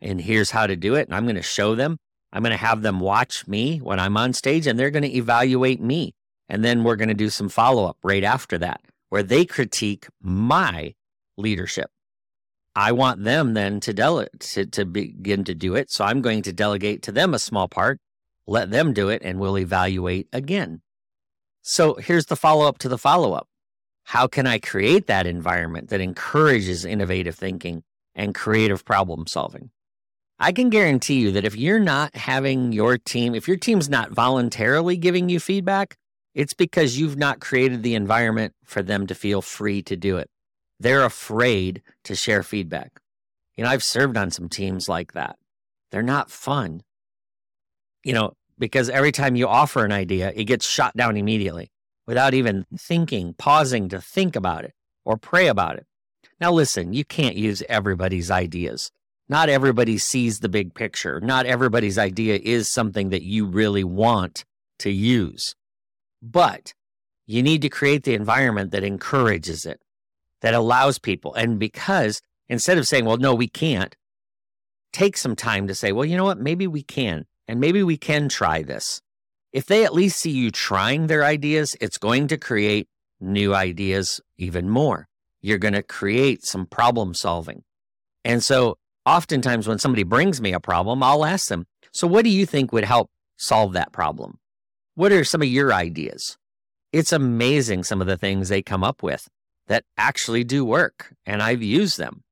and 0.00 0.20
here's 0.20 0.50
how 0.50 0.66
to 0.66 0.76
do 0.76 0.94
it. 0.94 1.08
And 1.08 1.14
I'm 1.14 1.24
going 1.24 1.36
to 1.36 1.42
show 1.42 1.74
them. 1.74 1.98
I'm 2.32 2.42
going 2.42 2.52
to 2.52 2.56
have 2.56 2.82
them 2.82 3.00
watch 3.00 3.46
me 3.46 3.78
when 3.78 3.98
I'm 3.98 4.16
on 4.16 4.32
stage 4.32 4.66
and 4.66 4.78
they're 4.78 4.90
going 4.90 5.02
to 5.02 5.16
evaluate 5.16 5.80
me. 5.80 6.14
And 6.48 6.64
then 6.64 6.84
we're 6.84 6.96
going 6.96 7.08
to 7.08 7.14
do 7.14 7.30
some 7.30 7.48
follow 7.48 7.86
up 7.86 7.98
right 8.02 8.24
after 8.24 8.58
that 8.58 8.80
where 9.08 9.22
they 9.22 9.44
critique 9.44 10.06
my 10.22 10.94
leadership. 11.36 11.90
I 12.74 12.92
want 12.92 13.24
them 13.24 13.54
then 13.54 13.80
to, 13.80 13.92
dele- 13.92 14.28
to, 14.38 14.64
to 14.66 14.84
begin 14.84 15.44
to 15.44 15.54
do 15.54 15.74
it. 15.74 15.90
So 15.90 16.04
I'm 16.04 16.22
going 16.22 16.42
to 16.42 16.52
delegate 16.52 17.02
to 17.02 17.12
them 17.12 17.34
a 17.34 17.38
small 17.38 17.68
part, 17.68 18.00
let 18.50 18.72
them 18.72 18.92
do 18.92 19.08
it, 19.08 19.22
and 19.24 19.38
we'll 19.38 19.56
evaluate 19.56 20.28
again. 20.32 20.82
So 21.62 21.94
here's 21.94 22.26
the 22.26 22.34
follow 22.34 22.66
up 22.66 22.78
to 22.78 22.88
the 22.88 22.98
follow 22.98 23.32
up. 23.32 23.46
How 24.02 24.26
can 24.26 24.44
I 24.44 24.58
create 24.58 25.06
that 25.06 25.24
environment 25.24 25.90
that 25.90 26.00
encourages 26.00 26.84
innovative 26.84 27.36
thinking 27.36 27.84
and 28.12 28.34
creative 28.34 28.84
problem 28.84 29.28
solving? 29.28 29.70
I 30.40 30.50
can 30.50 30.68
guarantee 30.68 31.20
you 31.20 31.30
that 31.32 31.44
if 31.44 31.54
you're 31.54 31.78
not 31.78 32.16
having 32.16 32.72
your 32.72 32.98
team, 32.98 33.36
if 33.36 33.46
your 33.46 33.56
team's 33.56 33.88
not 33.88 34.10
voluntarily 34.10 34.96
giving 34.96 35.28
you 35.28 35.38
feedback, 35.38 35.96
it's 36.34 36.54
because 36.54 36.98
you've 36.98 37.16
not 37.16 37.38
created 37.38 37.84
the 37.84 37.94
environment 37.94 38.54
for 38.64 38.82
them 38.82 39.06
to 39.06 39.14
feel 39.14 39.42
free 39.42 39.80
to 39.82 39.96
do 39.96 40.16
it. 40.16 40.28
They're 40.80 41.04
afraid 41.04 41.82
to 42.02 42.16
share 42.16 42.42
feedback. 42.42 43.00
You 43.54 43.62
know, 43.62 43.70
I've 43.70 43.84
served 43.84 44.16
on 44.16 44.32
some 44.32 44.48
teams 44.48 44.88
like 44.88 45.12
that. 45.12 45.36
They're 45.92 46.02
not 46.02 46.32
fun. 46.32 46.82
You 48.02 48.14
know, 48.14 48.32
because 48.60 48.90
every 48.90 49.10
time 49.10 49.34
you 49.34 49.48
offer 49.48 49.84
an 49.84 49.90
idea, 49.90 50.32
it 50.36 50.44
gets 50.44 50.68
shot 50.68 50.96
down 50.96 51.16
immediately 51.16 51.72
without 52.06 52.34
even 52.34 52.66
thinking, 52.76 53.34
pausing 53.34 53.88
to 53.88 54.00
think 54.00 54.36
about 54.36 54.64
it 54.64 54.74
or 55.04 55.16
pray 55.16 55.48
about 55.48 55.76
it. 55.76 55.86
Now, 56.40 56.52
listen, 56.52 56.92
you 56.92 57.04
can't 57.04 57.36
use 57.36 57.62
everybody's 57.68 58.30
ideas. 58.30 58.92
Not 59.28 59.48
everybody 59.48 59.98
sees 59.98 60.40
the 60.40 60.48
big 60.48 60.74
picture. 60.74 61.20
Not 61.20 61.46
everybody's 61.46 61.98
idea 61.98 62.38
is 62.42 62.68
something 62.68 63.10
that 63.10 63.22
you 63.22 63.46
really 63.46 63.84
want 63.84 64.44
to 64.80 64.90
use. 64.90 65.54
But 66.22 66.74
you 67.26 67.42
need 67.42 67.62
to 67.62 67.68
create 67.68 68.04
the 68.04 68.14
environment 68.14 68.72
that 68.72 68.84
encourages 68.84 69.64
it, 69.64 69.80
that 70.42 70.54
allows 70.54 70.98
people. 70.98 71.32
And 71.34 71.58
because 71.58 72.20
instead 72.48 72.76
of 72.76 72.86
saying, 72.86 73.04
well, 73.04 73.16
no, 73.16 73.34
we 73.34 73.48
can't, 73.48 73.96
take 74.92 75.16
some 75.16 75.36
time 75.36 75.68
to 75.68 75.74
say, 75.74 75.92
well, 75.92 76.04
you 76.04 76.16
know 76.16 76.24
what? 76.24 76.38
Maybe 76.38 76.66
we 76.66 76.82
can. 76.82 77.24
And 77.50 77.58
maybe 77.58 77.82
we 77.82 77.96
can 77.96 78.28
try 78.28 78.62
this. 78.62 79.02
If 79.52 79.66
they 79.66 79.84
at 79.84 79.92
least 79.92 80.20
see 80.20 80.30
you 80.30 80.52
trying 80.52 81.08
their 81.08 81.24
ideas, 81.24 81.74
it's 81.80 81.98
going 81.98 82.28
to 82.28 82.38
create 82.38 82.86
new 83.20 83.56
ideas 83.56 84.20
even 84.38 84.70
more. 84.70 85.08
You're 85.42 85.58
going 85.58 85.74
to 85.74 85.82
create 85.82 86.44
some 86.44 86.64
problem 86.64 87.12
solving. 87.12 87.64
And 88.24 88.40
so 88.40 88.78
oftentimes 89.04 89.66
when 89.66 89.80
somebody 89.80 90.04
brings 90.04 90.40
me 90.40 90.52
a 90.52 90.60
problem, 90.60 91.02
I'll 91.02 91.24
ask 91.24 91.48
them, 91.48 91.66
so 91.90 92.06
what 92.06 92.22
do 92.22 92.30
you 92.30 92.46
think 92.46 92.72
would 92.72 92.84
help 92.84 93.10
solve 93.36 93.72
that 93.72 93.90
problem? 93.90 94.38
What 94.94 95.10
are 95.10 95.24
some 95.24 95.42
of 95.42 95.48
your 95.48 95.72
ideas? 95.72 96.38
It's 96.92 97.12
amazing 97.12 97.82
some 97.82 98.00
of 98.00 98.06
the 98.06 98.16
things 98.16 98.48
they 98.48 98.62
come 98.62 98.84
up 98.84 99.02
with 99.02 99.26
that 99.66 99.82
actually 99.98 100.44
do 100.44 100.64
work, 100.64 101.16
and 101.26 101.42
I've 101.42 101.64
used 101.64 101.98
them. 101.98 102.22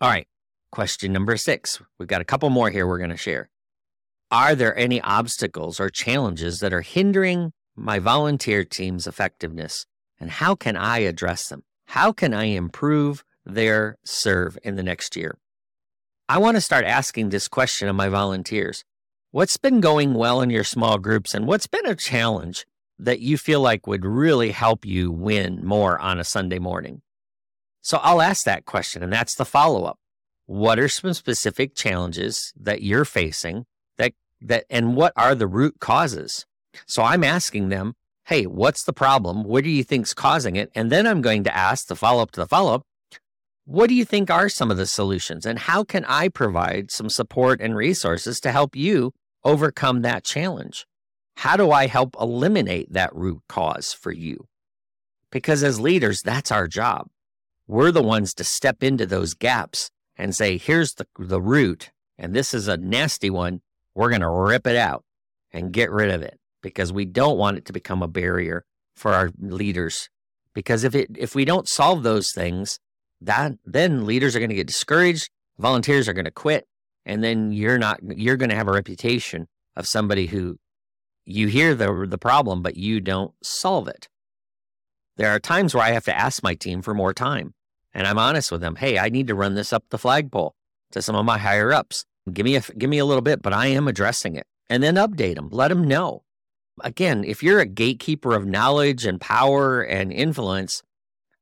All 0.00 0.10
right. 0.10 0.26
Question 0.72 1.12
number 1.12 1.36
six. 1.36 1.80
We've 2.00 2.08
got 2.08 2.20
a 2.20 2.24
couple 2.24 2.50
more 2.50 2.70
here 2.70 2.88
we're 2.88 2.98
going 2.98 3.10
to 3.10 3.16
share. 3.16 3.50
Are 4.30 4.56
there 4.56 4.76
any 4.76 5.00
obstacles 5.02 5.78
or 5.78 5.88
challenges 5.88 6.58
that 6.58 6.72
are 6.72 6.80
hindering 6.80 7.52
my 7.76 8.00
volunteer 8.00 8.64
team's 8.64 9.06
effectiveness? 9.06 9.86
And 10.18 10.30
how 10.30 10.56
can 10.56 10.76
I 10.76 10.98
address 10.98 11.48
them? 11.48 11.62
How 11.86 12.10
can 12.10 12.34
I 12.34 12.44
improve 12.44 13.22
their 13.44 13.98
serve 14.04 14.58
in 14.64 14.74
the 14.74 14.82
next 14.82 15.14
year? 15.14 15.38
I 16.28 16.38
want 16.38 16.56
to 16.56 16.60
start 16.60 16.84
asking 16.84 17.28
this 17.28 17.46
question 17.46 17.88
of 17.88 17.94
my 17.94 18.08
volunteers. 18.08 18.82
What's 19.30 19.58
been 19.58 19.80
going 19.80 20.14
well 20.14 20.40
in 20.40 20.50
your 20.50 20.64
small 20.64 20.98
groups 20.98 21.32
and 21.32 21.46
what's 21.46 21.68
been 21.68 21.86
a 21.86 21.94
challenge 21.94 22.66
that 22.98 23.20
you 23.20 23.38
feel 23.38 23.60
like 23.60 23.86
would 23.86 24.04
really 24.04 24.50
help 24.50 24.84
you 24.84 25.12
win 25.12 25.64
more 25.64 26.00
on 26.00 26.18
a 26.18 26.24
Sunday 26.24 26.58
morning? 26.58 27.02
So 27.80 27.98
I'll 27.98 28.22
ask 28.22 28.44
that 28.44 28.64
question, 28.64 29.04
and 29.04 29.12
that's 29.12 29.36
the 29.36 29.44
follow 29.44 29.84
up. 29.84 30.00
What 30.46 30.80
are 30.80 30.88
some 30.88 31.14
specific 31.14 31.76
challenges 31.76 32.52
that 32.58 32.82
you're 32.82 33.04
facing 33.04 33.66
that, 34.40 34.64
and 34.70 34.96
what 34.96 35.12
are 35.16 35.34
the 35.34 35.46
root 35.46 35.76
causes? 35.80 36.46
So 36.86 37.02
I'm 37.02 37.24
asking 37.24 37.68
them, 37.68 37.94
Hey, 38.26 38.44
what's 38.44 38.82
the 38.82 38.92
problem? 38.92 39.44
What 39.44 39.62
do 39.62 39.70
you 39.70 39.84
think's 39.84 40.12
causing 40.12 40.56
it? 40.56 40.72
And 40.74 40.90
then 40.90 41.06
I'm 41.06 41.22
going 41.22 41.44
to 41.44 41.56
ask 41.56 41.86
the 41.86 41.94
follow 41.94 42.22
up 42.22 42.32
to 42.32 42.40
the 42.40 42.48
follow 42.48 42.74
up. 42.74 42.82
What 43.66 43.88
do 43.88 43.94
you 43.94 44.04
think 44.04 44.30
are 44.30 44.48
some 44.48 44.70
of 44.70 44.76
the 44.76 44.86
solutions 44.86 45.46
and 45.46 45.60
how 45.60 45.84
can 45.84 46.04
I 46.06 46.28
provide 46.28 46.90
some 46.90 47.08
support 47.08 47.60
and 47.60 47.76
resources 47.76 48.40
to 48.40 48.50
help 48.50 48.74
you 48.74 49.12
overcome 49.44 50.02
that 50.02 50.24
challenge? 50.24 50.86
How 51.36 51.56
do 51.56 51.70
I 51.70 51.86
help 51.86 52.16
eliminate 52.20 52.92
that 52.92 53.14
root 53.14 53.42
cause 53.48 53.92
for 53.92 54.10
you? 54.10 54.46
Because 55.30 55.62
as 55.62 55.78
leaders, 55.78 56.22
that's 56.22 56.50
our 56.50 56.66
job. 56.66 57.08
We're 57.68 57.92
the 57.92 58.02
ones 58.02 58.34
to 58.34 58.44
step 58.44 58.82
into 58.82 59.06
those 59.06 59.34
gaps 59.34 59.90
and 60.16 60.34
say, 60.34 60.56
here's 60.56 60.94
the, 60.94 61.06
the 61.18 61.40
root, 61.40 61.90
and 62.18 62.34
this 62.34 62.54
is 62.54 62.68
a 62.68 62.76
nasty 62.76 63.30
one. 63.30 63.60
We're 63.96 64.10
going 64.10 64.20
to 64.20 64.28
rip 64.28 64.66
it 64.66 64.76
out 64.76 65.04
and 65.52 65.72
get 65.72 65.90
rid 65.90 66.10
of 66.10 66.20
it 66.20 66.38
because 66.62 66.92
we 66.92 67.06
don't 67.06 67.38
want 67.38 67.56
it 67.56 67.64
to 67.64 67.72
become 67.72 68.02
a 68.02 68.08
barrier 68.08 68.62
for 68.94 69.14
our 69.14 69.30
leaders. 69.40 70.10
Because 70.54 70.84
if 70.84 70.94
it 70.94 71.08
if 71.16 71.34
we 71.34 71.46
don't 71.46 71.66
solve 71.66 72.02
those 72.02 72.30
things, 72.30 72.78
that 73.22 73.52
then 73.64 74.04
leaders 74.04 74.36
are 74.36 74.38
going 74.38 74.50
to 74.50 74.54
get 74.54 74.66
discouraged, 74.66 75.30
volunteers 75.58 76.08
are 76.08 76.12
going 76.12 76.26
to 76.26 76.30
quit, 76.30 76.66
and 77.06 77.24
then 77.24 77.52
you're 77.52 77.78
not 77.78 78.00
you're 78.02 78.36
going 78.36 78.50
to 78.50 78.56
have 78.56 78.68
a 78.68 78.72
reputation 78.72 79.48
of 79.74 79.88
somebody 79.88 80.26
who 80.26 80.58
you 81.24 81.46
hear 81.46 81.74
the 81.74 82.06
the 82.06 82.18
problem 82.18 82.62
but 82.62 82.76
you 82.76 83.00
don't 83.00 83.32
solve 83.42 83.88
it. 83.88 84.08
There 85.16 85.30
are 85.30 85.40
times 85.40 85.74
where 85.74 85.84
I 85.84 85.92
have 85.92 86.04
to 86.04 86.16
ask 86.16 86.42
my 86.42 86.54
team 86.54 86.82
for 86.82 86.92
more 86.92 87.14
time. 87.14 87.54
And 87.94 88.06
I'm 88.06 88.18
honest 88.18 88.52
with 88.52 88.60
them. 88.60 88.76
Hey, 88.76 88.98
I 88.98 89.08
need 89.08 89.26
to 89.28 89.34
run 89.34 89.54
this 89.54 89.72
up 89.72 89.84
the 89.88 89.96
flagpole 89.96 90.54
to 90.92 91.00
some 91.00 91.16
of 91.16 91.24
my 91.24 91.38
higher 91.38 91.72
ups. 91.72 92.04
Give 92.32 92.44
me 92.44 92.56
a 92.56 92.60
give 92.60 92.90
me 92.90 92.98
a 92.98 93.04
little 93.04 93.22
bit, 93.22 93.42
but 93.42 93.52
I 93.52 93.68
am 93.68 93.86
addressing 93.86 94.34
it. 94.34 94.46
And 94.68 94.82
then 94.82 94.96
update 94.96 95.36
them. 95.36 95.48
Let 95.50 95.68
them 95.68 95.84
know. 95.84 96.22
Again, 96.82 97.24
if 97.24 97.42
you're 97.42 97.60
a 97.60 97.66
gatekeeper 97.66 98.34
of 98.34 98.44
knowledge 98.44 99.06
and 99.06 99.20
power 99.20 99.80
and 99.80 100.12
influence, 100.12 100.82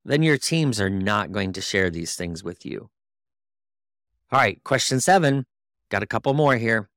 then 0.05 0.23
your 0.23 0.39
teams 0.39 0.81
are 0.81 0.91
not 0.91 1.33
going 1.33 1.53
to 1.55 1.61
share 1.61 1.91
these 1.91 2.15
things 2.15 2.45
with 2.45 2.67
you. 2.67 2.91
All 4.31 4.39
right, 4.39 4.63
question 4.63 5.01
seven. 5.01 5.47
Got 5.91 6.03
a 6.03 6.07
couple 6.07 6.35
more 6.35 6.57
here. 6.57 6.89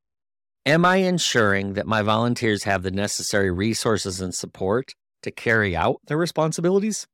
Am 0.66 0.84
I 0.84 0.98
ensuring 0.98 1.74
that 1.74 1.88
my 1.88 2.02
volunteers 2.02 2.64
have 2.64 2.84
the 2.84 2.92
necessary 2.92 3.50
resources 3.50 4.20
and 4.20 4.36
support 4.36 4.94
to 5.22 5.32
carry 5.32 5.76
out 5.76 6.02
their 6.08 6.18
responsibilities? 6.18 7.08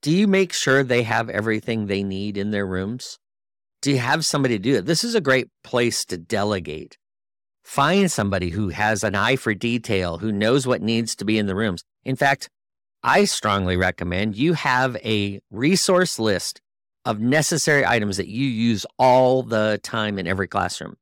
Do 0.00 0.12
you 0.12 0.28
make 0.28 0.52
sure 0.52 0.84
they 0.84 1.02
have 1.02 1.28
everything 1.28 1.86
they 1.86 2.04
need 2.04 2.36
in 2.36 2.50
their 2.50 2.66
rooms? 2.66 3.18
Do 3.84 3.90
you 3.90 3.98
have 3.98 4.24
somebody 4.24 4.54
to 4.54 4.62
do 4.62 4.76
it? 4.76 4.86
This 4.86 5.04
is 5.04 5.14
a 5.14 5.20
great 5.20 5.48
place 5.62 6.06
to 6.06 6.16
delegate. 6.16 6.96
Find 7.62 8.10
somebody 8.10 8.48
who 8.48 8.70
has 8.70 9.04
an 9.04 9.14
eye 9.14 9.36
for 9.36 9.52
detail, 9.52 10.16
who 10.16 10.32
knows 10.32 10.66
what 10.66 10.80
needs 10.80 11.14
to 11.16 11.24
be 11.26 11.36
in 11.36 11.44
the 11.44 11.54
rooms. 11.54 11.84
In 12.02 12.16
fact, 12.16 12.48
I 13.02 13.26
strongly 13.26 13.76
recommend 13.76 14.36
you 14.36 14.54
have 14.54 14.96
a 15.04 15.38
resource 15.50 16.18
list 16.18 16.62
of 17.04 17.20
necessary 17.20 17.84
items 17.84 18.16
that 18.16 18.26
you 18.26 18.46
use 18.46 18.86
all 18.98 19.42
the 19.42 19.78
time 19.82 20.18
in 20.18 20.26
every 20.26 20.48
classroom. 20.48 20.96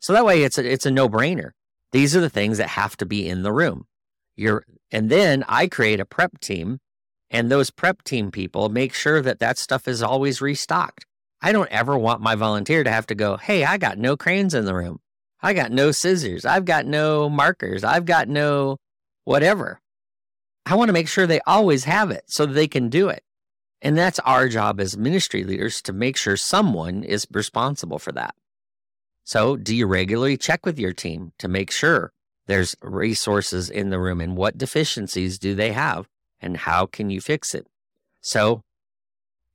So 0.00 0.12
that 0.12 0.24
way 0.24 0.42
it's 0.42 0.58
a, 0.58 0.68
it's 0.68 0.86
a 0.86 0.90
no-brainer. 0.90 1.50
These 1.92 2.16
are 2.16 2.20
the 2.20 2.28
things 2.28 2.58
that 2.58 2.70
have 2.70 2.96
to 2.96 3.06
be 3.06 3.28
in 3.28 3.44
the 3.44 3.52
room. 3.52 3.84
You're, 4.34 4.64
and 4.90 5.08
then 5.08 5.44
I 5.46 5.68
create 5.68 6.00
a 6.00 6.04
prep 6.04 6.40
team 6.40 6.80
and 7.30 7.48
those 7.48 7.70
prep 7.70 8.02
team 8.02 8.32
people 8.32 8.70
make 8.70 8.92
sure 8.92 9.22
that 9.22 9.38
that 9.38 9.56
stuff 9.56 9.86
is 9.86 10.02
always 10.02 10.40
restocked. 10.40 11.06
I 11.44 11.52
don't 11.52 11.70
ever 11.70 11.98
want 11.98 12.22
my 12.22 12.36
volunteer 12.36 12.82
to 12.82 12.90
have 12.90 13.06
to 13.08 13.14
go, 13.14 13.36
Hey, 13.36 13.64
I 13.64 13.76
got 13.76 13.98
no 13.98 14.16
crayons 14.16 14.54
in 14.54 14.64
the 14.64 14.74
room. 14.74 15.00
I 15.42 15.52
got 15.52 15.70
no 15.70 15.90
scissors. 15.90 16.46
I've 16.46 16.64
got 16.64 16.86
no 16.86 17.28
markers. 17.28 17.84
I've 17.84 18.06
got 18.06 18.28
no 18.28 18.78
whatever. 19.24 19.78
I 20.64 20.74
want 20.74 20.88
to 20.88 20.94
make 20.94 21.06
sure 21.06 21.26
they 21.26 21.42
always 21.46 21.84
have 21.84 22.10
it 22.10 22.24
so 22.28 22.46
they 22.46 22.66
can 22.66 22.88
do 22.88 23.10
it. 23.10 23.22
And 23.82 23.94
that's 23.94 24.18
our 24.20 24.48
job 24.48 24.80
as 24.80 24.96
ministry 24.96 25.44
leaders 25.44 25.82
to 25.82 25.92
make 25.92 26.16
sure 26.16 26.38
someone 26.38 27.04
is 27.04 27.26
responsible 27.30 27.98
for 27.98 28.12
that. 28.12 28.34
So, 29.22 29.56
do 29.58 29.76
you 29.76 29.86
regularly 29.86 30.38
check 30.38 30.64
with 30.64 30.78
your 30.78 30.94
team 30.94 31.32
to 31.38 31.46
make 31.46 31.70
sure 31.70 32.14
there's 32.46 32.74
resources 32.80 33.68
in 33.68 33.90
the 33.90 34.00
room 34.00 34.22
and 34.22 34.34
what 34.34 34.56
deficiencies 34.56 35.38
do 35.38 35.54
they 35.54 35.72
have 35.72 36.08
and 36.40 36.56
how 36.56 36.86
can 36.86 37.10
you 37.10 37.20
fix 37.20 37.54
it? 37.54 37.66
So, 38.22 38.62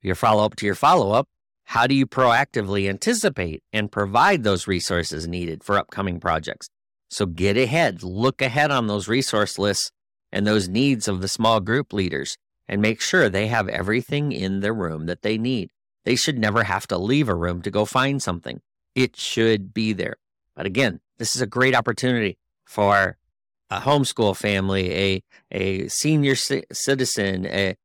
your 0.00 0.14
follow 0.14 0.44
up 0.44 0.54
to 0.56 0.66
your 0.66 0.76
follow 0.76 1.10
up, 1.10 1.26
how 1.70 1.86
do 1.86 1.94
you 1.94 2.04
proactively 2.04 2.88
anticipate 2.88 3.62
and 3.72 3.92
provide 3.92 4.42
those 4.42 4.66
resources 4.66 5.28
needed 5.28 5.62
for 5.62 5.78
upcoming 5.78 6.18
projects? 6.18 6.68
So, 7.10 7.26
get 7.26 7.56
ahead, 7.56 8.02
look 8.02 8.42
ahead 8.42 8.72
on 8.72 8.88
those 8.88 9.06
resource 9.06 9.56
lists 9.56 9.92
and 10.32 10.44
those 10.44 10.68
needs 10.68 11.06
of 11.06 11.20
the 11.20 11.28
small 11.28 11.60
group 11.60 11.92
leaders 11.92 12.36
and 12.68 12.82
make 12.82 13.00
sure 13.00 13.28
they 13.28 13.46
have 13.46 13.68
everything 13.68 14.32
in 14.32 14.60
the 14.60 14.72
room 14.72 15.06
that 15.06 15.22
they 15.22 15.38
need. 15.38 15.70
They 16.04 16.16
should 16.16 16.40
never 16.40 16.64
have 16.64 16.88
to 16.88 16.98
leave 16.98 17.28
a 17.28 17.36
room 17.36 17.62
to 17.62 17.70
go 17.70 17.84
find 17.84 18.20
something. 18.20 18.60
It 18.96 19.14
should 19.14 19.72
be 19.72 19.92
there. 19.92 20.16
But 20.56 20.66
again, 20.66 20.98
this 21.18 21.36
is 21.36 21.40
a 21.40 21.46
great 21.46 21.76
opportunity 21.76 22.36
for 22.66 23.16
a 23.70 23.78
homeschool 23.78 24.36
family, 24.36 24.92
a 24.92 25.22
a 25.52 25.86
senior 25.86 26.34
c- 26.34 26.64
citizen, 26.72 27.46
a 27.46 27.76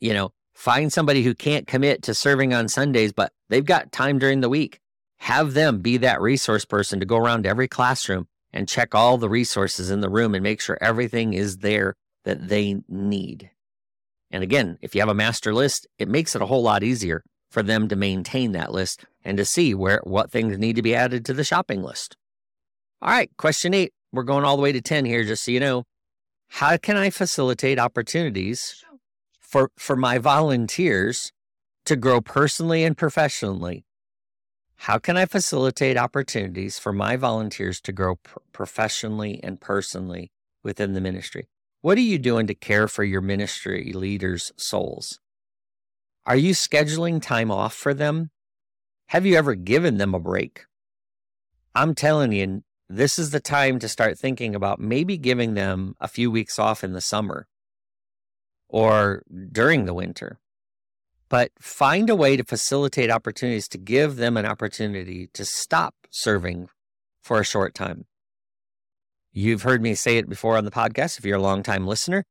you 0.00 0.14
know, 0.14 0.32
find 0.54 0.92
somebody 0.92 1.22
who 1.22 1.34
can't 1.34 1.66
commit 1.66 2.02
to 2.02 2.14
serving 2.14 2.54
on 2.54 2.68
Sundays, 2.68 3.12
but 3.12 3.32
they've 3.48 3.64
got 3.64 3.92
time 3.92 4.18
during 4.18 4.40
the 4.40 4.48
week. 4.48 4.80
Have 5.18 5.54
them 5.54 5.80
be 5.80 5.96
that 5.98 6.20
resource 6.20 6.64
person 6.64 7.00
to 7.00 7.06
go 7.06 7.16
around 7.16 7.46
every 7.46 7.68
classroom 7.68 8.26
and 8.52 8.68
check 8.68 8.94
all 8.94 9.18
the 9.18 9.28
resources 9.28 9.90
in 9.90 10.00
the 10.00 10.08
room 10.08 10.34
and 10.34 10.42
make 10.42 10.60
sure 10.60 10.78
everything 10.80 11.34
is 11.34 11.58
there 11.58 11.94
that 12.24 12.48
they 12.48 12.76
need. 12.88 13.50
And 14.30 14.42
again, 14.42 14.78
if 14.80 14.94
you 14.94 15.00
have 15.00 15.08
a 15.08 15.14
master 15.14 15.52
list, 15.52 15.86
it 15.98 16.08
makes 16.08 16.34
it 16.34 16.42
a 16.42 16.46
whole 16.46 16.62
lot 16.62 16.82
easier 16.82 17.22
for 17.50 17.62
them 17.62 17.88
to 17.88 17.96
maintain 17.96 18.52
that 18.52 18.72
list 18.72 19.04
and 19.24 19.36
to 19.36 19.44
see 19.44 19.74
where 19.74 20.00
what 20.04 20.30
things 20.30 20.58
need 20.58 20.76
to 20.76 20.82
be 20.82 20.94
added 20.94 21.24
to 21.24 21.32
the 21.32 21.44
shopping 21.44 21.82
list. 21.82 22.16
All 23.00 23.10
right, 23.10 23.30
question 23.36 23.74
8 23.74 23.92
we're 24.14 24.22
going 24.22 24.44
all 24.44 24.56
the 24.56 24.62
way 24.62 24.72
to 24.72 24.80
10 24.80 25.04
here, 25.04 25.24
just 25.24 25.44
so 25.44 25.50
you 25.50 25.60
know. 25.60 25.84
How 26.48 26.76
can 26.76 26.96
I 26.96 27.10
facilitate 27.10 27.78
opportunities 27.78 28.84
for, 29.54 29.70
for 29.76 29.94
my 29.94 30.18
volunteers 30.18 31.30
to 31.84 31.94
grow 31.94 32.20
personally 32.20 32.82
and 32.82 32.98
professionally? 32.98 33.84
How 34.78 34.98
can 34.98 35.16
I 35.16 35.26
facilitate 35.26 35.96
opportunities 35.96 36.80
for 36.80 36.92
my 36.92 37.14
volunteers 37.14 37.80
to 37.82 37.92
grow 37.92 38.16
pr- 38.16 38.40
professionally 38.50 39.38
and 39.44 39.60
personally 39.60 40.32
within 40.64 40.94
the 40.94 41.00
ministry? 41.00 41.46
What 41.82 41.96
are 41.98 42.00
you 42.00 42.18
doing 42.18 42.48
to 42.48 42.54
care 42.56 42.88
for 42.88 43.04
your 43.04 43.20
ministry 43.20 43.92
leaders' 43.92 44.50
souls? 44.56 45.20
Are 46.26 46.34
you 46.34 46.52
scheduling 46.52 47.22
time 47.22 47.52
off 47.52 47.74
for 47.74 47.94
them? 47.94 48.30
Have 49.10 49.24
you 49.24 49.36
ever 49.36 49.54
given 49.54 49.98
them 49.98 50.16
a 50.16 50.18
break? 50.18 50.64
I'm 51.76 51.94
telling 51.94 52.32
you, 52.32 52.64
this 52.88 53.20
is 53.20 53.30
the 53.30 53.38
time 53.38 53.78
to 53.78 53.88
start 53.88 54.18
thinking 54.18 54.56
about 54.56 54.80
maybe 54.80 55.16
giving 55.16 55.54
them 55.54 55.94
a 56.00 56.08
few 56.08 56.28
weeks 56.28 56.58
off 56.58 56.82
in 56.82 56.92
the 56.92 57.00
summer 57.00 57.46
or 58.74 59.22
during 59.52 59.84
the 59.84 59.94
winter. 59.94 60.40
But 61.28 61.52
find 61.60 62.10
a 62.10 62.16
way 62.16 62.36
to 62.36 62.42
facilitate 62.42 63.08
opportunities 63.08 63.68
to 63.68 63.78
give 63.78 64.16
them 64.16 64.36
an 64.36 64.46
opportunity 64.46 65.28
to 65.34 65.44
stop 65.44 65.94
serving 66.10 66.68
for 67.22 67.38
a 67.38 67.44
short 67.44 67.72
time. 67.72 68.06
You've 69.32 69.62
heard 69.62 69.80
me 69.80 69.94
say 69.94 70.16
it 70.16 70.28
before 70.28 70.56
on 70.56 70.64
the 70.64 70.72
podcast. 70.72 71.20
If 71.20 71.24
you're 71.24 71.38
a 71.38 71.40
longtime 71.40 71.86
listener, 71.86 72.24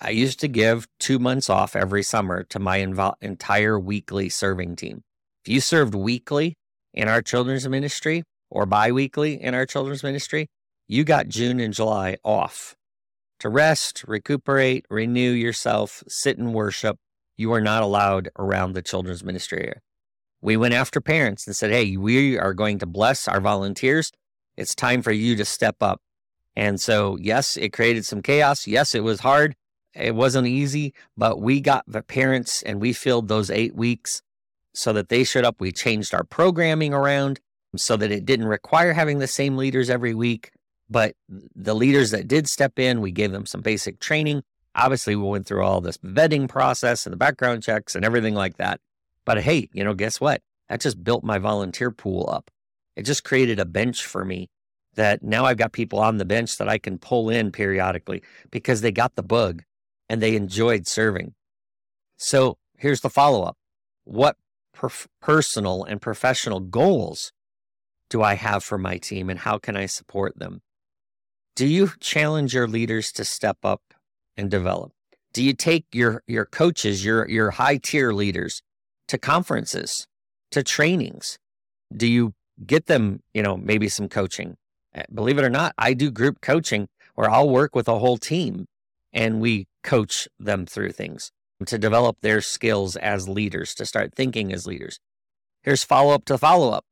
I 0.00 0.10
used 0.10 0.40
to 0.40 0.48
give 0.48 0.88
two 0.98 1.18
months 1.18 1.50
off 1.50 1.76
every 1.76 2.02
summer 2.02 2.42
to 2.44 2.58
my 2.58 2.78
invo- 2.78 3.16
entire 3.20 3.78
weekly 3.78 4.30
serving 4.30 4.76
team. 4.76 5.02
If 5.44 5.52
you 5.52 5.60
served 5.60 5.94
weekly 5.94 6.54
in 6.94 7.06
our 7.06 7.20
children's 7.20 7.68
ministry, 7.68 8.24
or 8.50 8.64
biweekly 8.64 9.42
in 9.42 9.54
our 9.54 9.66
children's 9.66 10.02
ministry, 10.02 10.46
you 10.88 11.04
got 11.04 11.28
June 11.28 11.60
and 11.60 11.74
July 11.74 12.16
off 12.24 12.76
to 13.42 13.48
rest, 13.48 14.04
recuperate, 14.08 14.86
renew 14.90 15.30
yourself, 15.30 16.02
sit 16.08 16.38
and 16.38 16.52
worship. 16.52 16.96
You 17.36 17.52
are 17.52 17.60
not 17.60 17.82
allowed 17.82 18.30
around 18.38 18.72
the 18.72 18.82
children's 18.82 19.22
ministry 19.22 19.72
we 20.42 20.56
went 20.56 20.74
after 20.74 21.00
parents 21.00 21.46
and 21.46 21.56
said, 21.56 21.70
Hey, 21.70 21.96
we 21.96 22.36
are 22.36 22.52
going 22.52 22.78
to 22.80 22.86
bless 22.86 23.28
our 23.28 23.40
volunteers. 23.40 24.10
It's 24.56 24.74
time 24.74 25.00
for 25.00 25.12
you 25.12 25.36
to 25.36 25.44
step 25.44 25.76
up. 25.80 26.02
And 26.54 26.78
so, 26.80 27.16
yes, 27.18 27.56
it 27.56 27.72
created 27.72 28.04
some 28.04 28.20
chaos. 28.20 28.66
Yes, 28.66 28.94
it 28.94 29.04
was 29.04 29.20
hard. 29.20 29.54
It 29.94 30.14
wasn't 30.14 30.48
easy, 30.48 30.92
but 31.16 31.40
we 31.40 31.60
got 31.60 31.84
the 31.86 32.02
parents 32.02 32.62
and 32.62 32.80
we 32.80 32.92
filled 32.92 33.28
those 33.28 33.50
eight 33.50 33.74
weeks 33.74 34.20
so 34.74 34.92
that 34.92 35.08
they 35.08 35.24
showed 35.24 35.44
up. 35.44 35.60
We 35.60 35.70
changed 35.70 36.12
our 36.12 36.24
programming 36.24 36.92
around 36.92 37.40
so 37.76 37.96
that 37.96 38.10
it 38.10 38.26
didn't 38.26 38.46
require 38.46 38.92
having 38.92 39.18
the 39.18 39.26
same 39.26 39.56
leaders 39.56 39.88
every 39.88 40.14
week. 40.14 40.50
But 40.92 41.14
the 41.56 41.74
leaders 41.74 42.10
that 42.10 42.28
did 42.28 42.46
step 42.46 42.78
in, 42.78 43.00
we 43.00 43.12
gave 43.12 43.32
them 43.32 43.46
some 43.46 43.62
basic 43.62 43.98
training. 43.98 44.42
Obviously, 44.74 45.16
we 45.16 45.26
went 45.26 45.46
through 45.46 45.64
all 45.64 45.80
this 45.80 45.96
vetting 45.98 46.48
process 46.48 47.06
and 47.06 47.14
the 47.14 47.16
background 47.16 47.62
checks 47.62 47.94
and 47.94 48.04
everything 48.04 48.34
like 48.34 48.58
that. 48.58 48.78
But 49.24 49.42
hey, 49.42 49.70
you 49.72 49.84
know, 49.84 49.94
guess 49.94 50.20
what? 50.20 50.42
That 50.68 50.82
just 50.82 51.02
built 51.02 51.24
my 51.24 51.38
volunteer 51.38 51.90
pool 51.90 52.28
up. 52.30 52.50
It 52.94 53.04
just 53.04 53.24
created 53.24 53.58
a 53.58 53.64
bench 53.64 54.04
for 54.04 54.22
me 54.22 54.50
that 54.94 55.22
now 55.22 55.46
I've 55.46 55.56
got 55.56 55.72
people 55.72 55.98
on 55.98 56.18
the 56.18 56.26
bench 56.26 56.58
that 56.58 56.68
I 56.68 56.76
can 56.76 56.98
pull 56.98 57.30
in 57.30 57.52
periodically 57.52 58.22
because 58.50 58.82
they 58.82 58.92
got 58.92 59.14
the 59.14 59.22
bug 59.22 59.62
and 60.10 60.20
they 60.20 60.36
enjoyed 60.36 60.86
serving. 60.86 61.32
So 62.18 62.58
here's 62.76 63.00
the 63.00 63.08
follow 63.08 63.44
up. 63.44 63.56
What 64.04 64.36
per- 64.74 64.90
personal 65.22 65.84
and 65.84 66.02
professional 66.02 66.60
goals 66.60 67.32
do 68.10 68.22
I 68.22 68.34
have 68.34 68.62
for 68.62 68.76
my 68.76 68.98
team 68.98 69.30
and 69.30 69.38
how 69.38 69.56
can 69.56 69.74
I 69.74 69.86
support 69.86 70.38
them? 70.38 70.60
Do 71.54 71.66
you 71.66 71.90
challenge 72.00 72.54
your 72.54 72.66
leaders 72.66 73.12
to 73.12 73.24
step 73.24 73.58
up 73.62 73.82
and 74.38 74.50
develop? 74.50 74.92
Do 75.34 75.42
you 75.42 75.52
take 75.52 75.84
your, 75.92 76.22
your 76.26 76.46
coaches, 76.46 77.04
your, 77.04 77.28
your 77.28 77.52
high 77.52 77.76
tier 77.76 78.12
leaders 78.12 78.62
to 79.08 79.18
conferences, 79.18 80.06
to 80.50 80.62
trainings? 80.62 81.38
Do 81.94 82.06
you 82.06 82.32
get 82.64 82.86
them, 82.86 83.20
you 83.34 83.42
know, 83.42 83.58
maybe 83.58 83.90
some 83.90 84.08
coaching? 84.08 84.56
Eh, 84.94 85.02
believe 85.12 85.38
it 85.38 85.44
or 85.44 85.50
not, 85.50 85.74
I 85.76 85.92
do 85.92 86.10
group 86.10 86.40
coaching 86.40 86.88
where 87.14 87.28
I'll 87.28 87.50
work 87.50 87.74
with 87.74 87.86
a 87.86 87.98
whole 87.98 88.16
team 88.16 88.64
and 89.12 89.38
we 89.38 89.66
coach 89.84 90.28
them 90.38 90.64
through 90.64 90.92
things 90.92 91.32
to 91.66 91.78
develop 91.78 92.16
their 92.22 92.40
skills 92.40 92.96
as 92.96 93.28
leaders, 93.28 93.74
to 93.74 93.84
start 93.84 94.14
thinking 94.14 94.52
as 94.54 94.66
leaders. 94.66 94.98
Here's 95.62 95.84
follow 95.84 96.14
up 96.14 96.24
to 96.26 96.38
follow 96.38 96.70
up. 96.70 96.84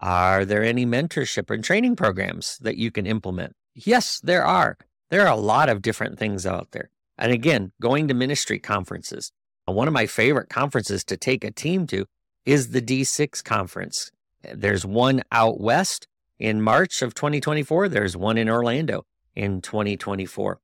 Are 0.00 0.46
there 0.46 0.64
any 0.64 0.86
mentorship 0.86 1.50
and 1.50 1.62
training 1.62 1.96
programs 1.96 2.56
that 2.62 2.76
you 2.76 2.90
can 2.90 3.06
implement? 3.06 3.52
Yes, 3.78 4.20
there 4.20 4.44
are. 4.44 4.78
There 5.10 5.20
are 5.26 5.32
a 5.32 5.36
lot 5.36 5.68
of 5.68 5.82
different 5.82 6.18
things 6.18 6.46
out 6.46 6.68
there. 6.72 6.88
And 7.18 7.30
again, 7.30 7.72
going 7.80 8.08
to 8.08 8.14
ministry 8.14 8.58
conferences. 8.58 9.32
One 9.66 9.86
of 9.86 9.92
my 9.92 10.06
favorite 10.06 10.48
conferences 10.48 11.04
to 11.04 11.16
take 11.16 11.44
a 11.44 11.50
team 11.50 11.86
to 11.88 12.06
is 12.46 12.70
the 12.70 12.80
D6 12.80 13.44
conference. 13.44 14.10
There's 14.42 14.86
one 14.86 15.22
out 15.30 15.60
west 15.60 16.06
in 16.38 16.62
March 16.62 17.02
of 17.02 17.14
2024. 17.14 17.90
There's 17.90 18.16
one 18.16 18.38
in 18.38 18.48
Orlando 18.48 19.04
in 19.34 19.60
2024. 19.60 20.58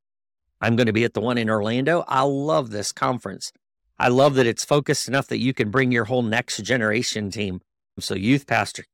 I'm 0.62 0.76
going 0.76 0.86
to 0.86 0.92
be 0.92 1.04
at 1.04 1.12
the 1.12 1.20
one 1.20 1.36
in 1.36 1.50
Orlando. 1.50 2.04
I 2.08 2.22
love 2.22 2.70
this 2.70 2.92
conference. 2.92 3.52
I 3.98 4.08
love 4.08 4.34
that 4.36 4.46
it's 4.46 4.64
focused 4.64 5.06
enough 5.06 5.26
that 5.28 5.38
you 5.38 5.52
can 5.52 5.70
bring 5.70 5.92
your 5.92 6.04
whole 6.06 6.22
next 6.22 6.62
generation 6.62 7.30
team. 7.30 7.60
So, 7.98 8.14
youth 8.14 8.46
pastor, 8.46 8.84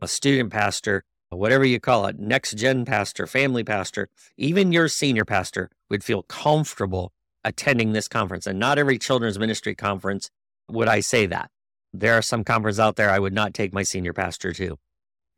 a 0.00 0.08
student 0.08 0.50
pastor, 0.50 1.04
whatever 1.36 1.64
you 1.64 1.78
call 1.80 2.06
it, 2.06 2.18
next 2.18 2.56
gen 2.56 2.84
pastor, 2.84 3.26
family 3.26 3.64
pastor, 3.64 4.08
even 4.36 4.72
your 4.72 4.88
senior 4.88 5.24
pastor 5.24 5.70
would 5.90 6.02
feel 6.02 6.22
comfortable 6.22 7.12
attending 7.44 7.92
this 7.92 8.08
conference. 8.08 8.46
And 8.46 8.58
not 8.58 8.78
every 8.78 8.98
children's 8.98 9.38
ministry 9.38 9.74
conference 9.74 10.30
would 10.68 10.88
I 10.88 11.00
say 11.00 11.26
that. 11.26 11.50
There 11.92 12.14
are 12.14 12.22
some 12.22 12.44
conferences 12.44 12.80
out 12.80 12.96
there 12.96 13.10
I 13.10 13.18
would 13.18 13.32
not 13.32 13.54
take 13.54 13.72
my 13.72 13.82
senior 13.82 14.12
pastor 14.12 14.52
to. 14.54 14.78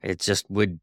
It 0.03 0.18
just 0.20 0.50
would, 0.50 0.81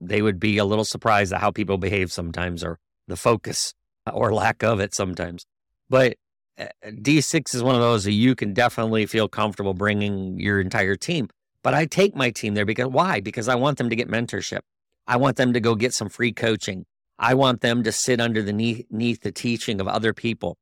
they 0.00 0.22
would 0.22 0.40
be 0.40 0.58
a 0.58 0.64
little 0.64 0.84
surprised 0.84 1.32
at 1.32 1.40
how 1.40 1.50
people 1.50 1.78
behave 1.78 2.12
sometimes 2.12 2.64
or 2.64 2.78
the 3.08 3.16
focus 3.16 3.74
or 4.12 4.32
lack 4.32 4.62
of 4.62 4.80
it 4.80 4.94
sometimes. 4.94 5.46
But 5.88 6.16
uh, 6.58 6.66
D6 6.84 7.54
is 7.54 7.62
one 7.62 7.74
of 7.74 7.80
those 7.80 8.04
that 8.04 8.12
you 8.12 8.34
can 8.34 8.52
definitely 8.52 9.06
feel 9.06 9.28
comfortable 9.28 9.74
bringing 9.74 10.38
your 10.38 10.60
entire 10.60 10.96
team. 10.96 11.28
But 11.62 11.74
I 11.74 11.86
take 11.86 12.16
my 12.16 12.30
team 12.30 12.54
there 12.54 12.64
because 12.64 12.88
why? 12.88 13.20
Because 13.20 13.48
I 13.48 13.54
want 13.54 13.78
them 13.78 13.90
to 13.90 13.96
get 13.96 14.08
mentorship. 14.08 14.60
I 15.06 15.16
want 15.16 15.36
them 15.36 15.52
to 15.52 15.60
go 15.60 15.74
get 15.74 15.92
some 15.92 16.08
free 16.08 16.32
coaching. 16.32 16.86
I 17.18 17.34
want 17.34 17.60
them 17.60 17.82
to 17.82 17.92
sit 17.92 18.20
underneath 18.20 19.20
the 19.20 19.32
teaching 19.32 19.80
of 19.80 19.88
other 19.88 20.14
people 20.14 20.56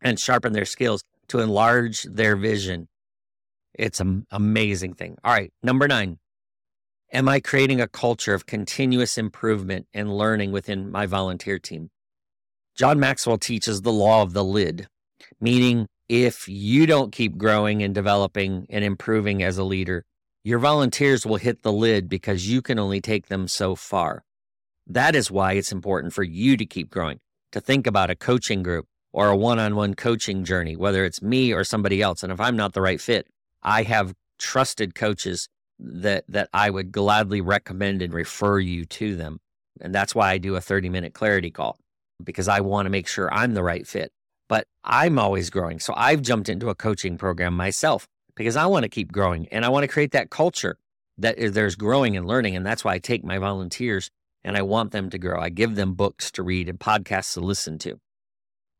and 0.00 0.18
sharpen 0.18 0.52
their 0.52 0.64
skills 0.64 1.02
to 1.28 1.40
enlarge 1.40 2.04
their 2.04 2.36
vision. 2.36 2.88
It's 3.74 4.00
an 4.00 4.26
amazing 4.30 4.94
thing. 4.94 5.18
All 5.22 5.32
right, 5.32 5.52
number 5.62 5.86
nine. 5.86 6.18
Am 7.12 7.28
I 7.28 7.40
creating 7.40 7.80
a 7.80 7.88
culture 7.88 8.34
of 8.34 8.46
continuous 8.46 9.16
improvement 9.18 9.86
and 9.94 10.16
learning 10.16 10.52
within 10.52 10.90
my 10.90 11.06
volunteer 11.06 11.58
team? 11.58 11.90
John 12.76 13.00
Maxwell 13.00 13.38
teaches 13.38 13.82
the 13.82 13.92
law 13.92 14.22
of 14.22 14.32
the 14.32 14.44
lid, 14.44 14.86
meaning 15.40 15.88
if 16.08 16.48
you 16.48 16.86
don't 16.86 17.12
keep 17.12 17.36
growing 17.36 17.82
and 17.82 17.94
developing 17.94 18.66
and 18.70 18.84
improving 18.84 19.42
as 19.42 19.58
a 19.58 19.64
leader, 19.64 20.04
your 20.48 20.58
volunteers 20.58 21.26
will 21.26 21.36
hit 21.36 21.60
the 21.60 21.70
lid 21.70 22.08
because 22.08 22.48
you 22.48 22.62
can 22.62 22.78
only 22.78 23.02
take 23.02 23.26
them 23.26 23.46
so 23.46 23.74
far. 23.74 24.24
That 24.86 25.14
is 25.14 25.30
why 25.30 25.52
it's 25.52 25.72
important 25.72 26.14
for 26.14 26.22
you 26.22 26.56
to 26.56 26.64
keep 26.64 26.88
growing, 26.88 27.20
to 27.52 27.60
think 27.60 27.86
about 27.86 28.08
a 28.08 28.16
coaching 28.16 28.62
group 28.62 28.86
or 29.12 29.28
a 29.28 29.36
one 29.36 29.58
on 29.58 29.76
one 29.76 29.92
coaching 29.92 30.44
journey, 30.44 30.74
whether 30.74 31.04
it's 31.04 31.20
me 31.20 31.52
or 31.52 31.64
somebody 31.64 32.00
else. 32.00 32.22
And 32.22 32.32
if 32.32 32.40
I'm 32.40 32.56
not 32.56 32.72
the 32.72 32.80
right 32.80 32.98
fit, 32.98 33.26
I 33.62 33.82
have 33.82 34.14
trusted 34.38 34.94
coaches 34.94 35.50
that, 35.78 36.24
that 36.28 36.48
I 36.54 36.70
would 36.70 36.92
gladly 36.92 37.42
recommend 37.42 38.00
and 38.00 38.14
refer 38.14 38.58
you 38.58 38.86
to 38.86 39.16
them. 39.16 39.40
And 39.82 39.94
that's 39.94 40.14
why 40.14 40.30
I 40.30 40.38
do 40.38 40.56
a 40.56 40.62
30 40.62 40.88
minute 40.88 41.12
clarity 41.12 41.50
call 41.50 41.76
because 42.24 42.48
I 42.48 42.60
want 42.60 42.86
to 42.86 42.90
make 42.90 43.06
sure 43.06 43.30
I'm 43.30 43.52
the 43.52 43.62
right 43.62 43.86
fit. 43.86 44.12
But 44.48 44.66
I'm 44.82 45.18
always 45.18 45.50
growing. 45.50 45.78
So 45.78 45.92
I've 45.94 46.22
jumped 46.22 46.48
into 46.48 46.70
a 46.70 46.74
coaching 46.74 47.18
program 47.18 47.54
myself 47.54 48.08
because 48.38 48.56
I 48.56 48.66
want 48.66 48.84
to 48.84 48.88
keep 48.88 49.12
growing 49.12 49.48
and 49.48 49.64
I 49.64 49.68
want 49.68 49.82
to 49.82 49.88
create 49.88 50.12
that 50.12 50.30
culture 50.30 50.78
that 51.18 51.36
there's 51.38 51.74
growing 51.74 52.16
and 52.16 52.26
learning. 52.26 52.54
And 52.54 52.64
that's 52.64 52.84
why 52.84 52.94
I 52.94 52.98
take 52.98 53.24
my 53.24 53.38
volunteers 53.38 54.10
and 54.44 54.56
I 54.56 54.62
want 54.62 54.92
them 54.92 55.10
to 55.10 55.18
grow. 55.18 55.40
I 55.40 55.48
give 55.50 55.74
them 55.74 55.94
books 55.94 56.30
to 56.32 56.44
read 56.44 56.68
and 56.68 56.78
podcasts 56.78 57.34
to 57.34 57.40
listen 57.40 57.78
to. 57.78 58.00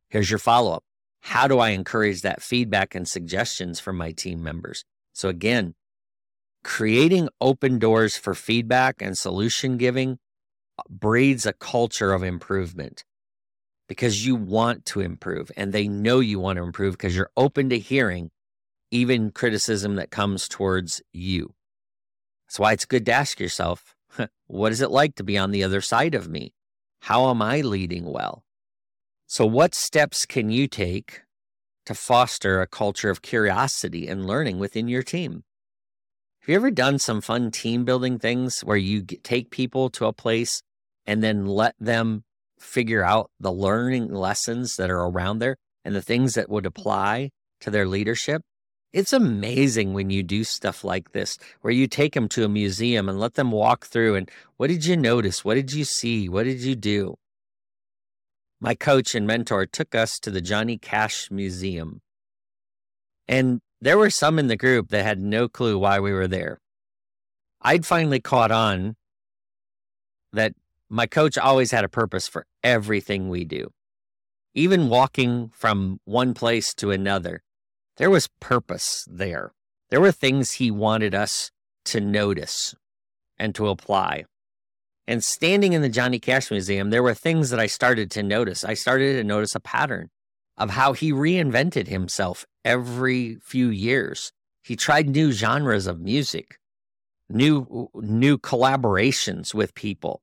Here's 0.08 0.30
your 0.30 0.38
follow 0.38 0.72
up. 0.72 0.84
How 1.22 1.48
do 1.48 1.58
I 1.58 1.70
encourage 1.70 2.22
that 2.22 2.40
feedback 2.40 2.94
and 2.94 3.06
suggestions 3.06 3.80
from 3.80 3.96
my 3.96 4.12
team 4.12 4.42
members? 4.42 4.84
So, 5.12 5.28
again, 5.28 5.74
creating 6.62 7.28
open 7.40 7.80
doors 7.80 8.16
for 8.16 8.34
feedback 8.34 9.02
and 9.02 9.18
solution 9.18 9.76
giving 9.76 10.18
uh, 10.78 10.82
breeds 10.88 11.44
a 11.44 11.52
culture 11.52 12.12
of 12.12 12.22
improvement 12.22 13.04
because 13.88 14.24
you 14.24 14.36
want 14.36 14.84
to 14.86 15.00
improve 15.00 15.50
and 15.56 15.72
they 15.72 15.88
know 15.88 16.20
you 16.20 16.38
want 16.38 16.58
to 16.58 16.62
improve 16.62 16.94
because 16.94 17.16
you're 17.16 17.32
open 17.36 17.68
to 17.70 17.78
hearing 17.80 18.30
even 18.90 19.30
criticism 19.30 19.96
that 19.96 20.10
comes 20.10 20.48
towards 20.48 21.02
you. 21.12 21.54
That's 22.46 22.58
why 22.58 22.72
it's 22.72 22.86
good 22.86 23.06
to 23.06 23.12
ask 23.12 23.38
yourself, 23.40 23.94
what 24.46 24.72
is 24.72 24.80
it 24.80 24.90
like 24.90 25.14
to 25.16 25.24
be 25.24 25.36
on 25.36 25.50
the 25.50 25.64
other 25.64 25.80
side 25.80 26.14
of 26.14 26.28
me? 26.28 26.52
How 27.02 27.30
am 27.30 27.42
I 27.42 27.60
leading 27.60 28.04
well? 28.04 28.44
So, 29.26 29.44
what 29.44 29.74
steps 29.74 30.24
can 30.24 30.50
you 30.50 30.66
take 30.66 31.22
to 31.84 31.94
foster 31.94 32.60
a 32.60 32.66
culture 32.66 33.10
of 33.10 33.22
curiosity 33.22 34.08
and 34.08 34.26
learning 34.26 34.58
within 34.58 34.88
your 34.88 35.02
team? 35.02 35.44
Have 36.40 36.48
you 36.48 36.56
ever 36.56 36.70
done 36.70 36.98
some 36.98 37.20
fun 37.20 37.50
team 37.50 37.84
building 37.84 38.18
things 38.18 38.60
where 38.60 38.76
you 38.76 39.02
take 39.02 39.50
people 39.50 39.90
to 39.90 40.06
a 40.06 40.12
place 40.14 40.62
and 41.06 41.22
then 41.22 41.46
let 41.46 41.74
them 41.78 42.24
figure 42.58 43.04
out 43.04 43.30
the 43.38 43.52
learning 43.52 44.12
lessons 44.12 44.76
that 44.76 44.90
are 44.90 45.00
around 45.00 45.38
there 45.40 45.56
and 45.84 45.94
the 45.94 46.02
things 46.02 46.34
that 46.34 46.48
would 46.48 46.66
apply 46.66 47.30
to 47.60 47.70
their 47.70 47.86
leadership. 47.86 48.42
It's 48.92 49.12
amazing 49.12 49.92
when 49.92 50.08
you 50.08 50.22
do 50.22 50.44
stuff 50.44 50.82
like 50.82 51.12
this, 51.12 51.38
where 51.60 51.72
you 51.72 51.86
take 51.86 52.14
them 52.14 52.28
to 52.30 52.44
a 52.44 52.48
museum 52.48 53.08
and 53.08 53.20
let 53.20 53.34
them 53.34 53.52
walk 53.52 53.86
through 53.86 54.14
and 54.14 54.30
what 54.56 54.68
did 54.68 54.86
you 54.86 54.96
notice? 54.96 55.44
What 55.44 55.54
did 55.54 55.72
you 55.72 55.84
see? 55.84 56.28
What 56.28 56.44
did 56.44 56.60
you 56.60 56.74
do? 56.74 57.16
My 58.60 58.74
coach 58.74 59.14
and 59.14 59.26
mentor 59.26 59.66
took 59.66 59.94
us 59.94 60.18
to 60.20 60.30
the 60.30 60.40
Johnny 60.40 60.78
Cash 60.78 61.30
Museum. 61.30 62.00
And 63.28 63.60
there 63.80 63.98
were 63.98 64.10
some 64.10 64.38
in 64.38 64.48
the 64.48 64.56
group 64.56 64.88
that 64.88 65.04
had 65.04 65.20
no 65.20 65.48
clue 65.48 65.78
why 65.78 66.00
we 66.00 66.12
were 66.12 66.26
there. 66.26 66.58
I'd 67.60 67.86
finally 67.86 68.20
caught 68.20 68.50
on 68.50 68.96
that 70.32 70.54
my 70.88 71.06
coach 71.06 71.36
always 71.36 71.70
had 71.70 71.84
a 71.84 71.88
purpose 71.88 72.26
for 72.26 72.46
everything 72.64 73.28
we 73.28 73.44
do. 73.44 73.70
Even 74.54 74.88
walking 74.88 75.50
from 75.54 76.00
one 76.04 76.34
place 76.34 76.74
to 76.74 76.90
another, 76.90 77.42
there 77.98 78.10
was 78.10 78.28
purpose 78.40 79.06
there. 79.10 79.52
There 79.90 80.00
were 80.00 80.12
things 80.12 80.52
he 80.52 80.70
wanted 80.70 81.14
us 81.14 81.50
to 81.86 82.00
notice 82.00 82.74
and 83.38 83.54
to 83.54 83.68
apply. 83.68 84.24
And 85.06 85.24
standing 85.24 85.72
in 85.72 85.82
the 85.82 85.88
Johnny 85.88 86.18
Cash 86.18 86.50
Museum, 86.50 86.90
there 86.90 87.02
were 87.02 87.14
things 87.14 87.50
that 87.50 87.60
I 87.60 87.66
started 87.66 88.10
to 88.12 88.22
notice. 88.22 88.64
I 88.64 88.74
started 88.74 89.14
to 89.14 89.24
notice 89.24 89.54
a 89.54 89.60
pattern 89.60 90.10
of 90.56 90.70
how 90.70 90.92
he 90.92 91.12
reinvented 91.12 91.88
himself 91.88 92.44
every 92.64 93.36
few 93.42 93.68
years. 93.68 94.32
He 94.62 94.76
tried 94.76 95.08
new 95.08 95.32
genres 95.32 95.86
of 95.86 96.00
music, 96.00 96.58
new 97.28 97.88
new 97.94 98.36
collaborations 98.36 99.54
with 99.54 99.74
people 99.74 100.20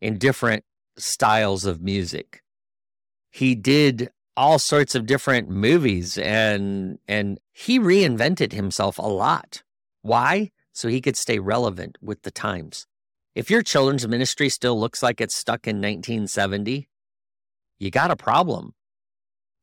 in 0.00 0.18
different 0.18 0.64
styles 0.96 1.66
of 1.66 1.82
music. 1.82 2.42
He 3.30 3.54
did 3.54 4.10
all 4.36 4.58
sorts 4.58 4.94
of 4.94 5.06
different 5.06 5.48
movies 5.48 6.18
and 6.18 6.98
and 7.06 7.38
he 7.52 7.78
reinvented 7.78 8.52
himself 8.52 8.98
a 8.98 9.02
lot. 9.02 9.62
Why? 10.02 10.50
So 10.72 10.88
he 10.88 11.00
could 11.00 11.16
stay 11.16 11.38
relevant 11.38 11.98
with 12.00 12.22
the 12.22 12.30
times. 12.30 12.86
If 13.34 13.50
your 13.50 13.62
children's 13.62 14.06
ministry 14.06 14.48
still 14.48 14.78
looks 14.78 15.02
like 15.02 15.20
it's 15.20 15.36
stuck 15.36 15.66
in 15.66 15.76
1970, 15.76 16.88
you 17.78 17.90
got 17.90 18.10
a 18.10 18.16
problem 18.16 18.74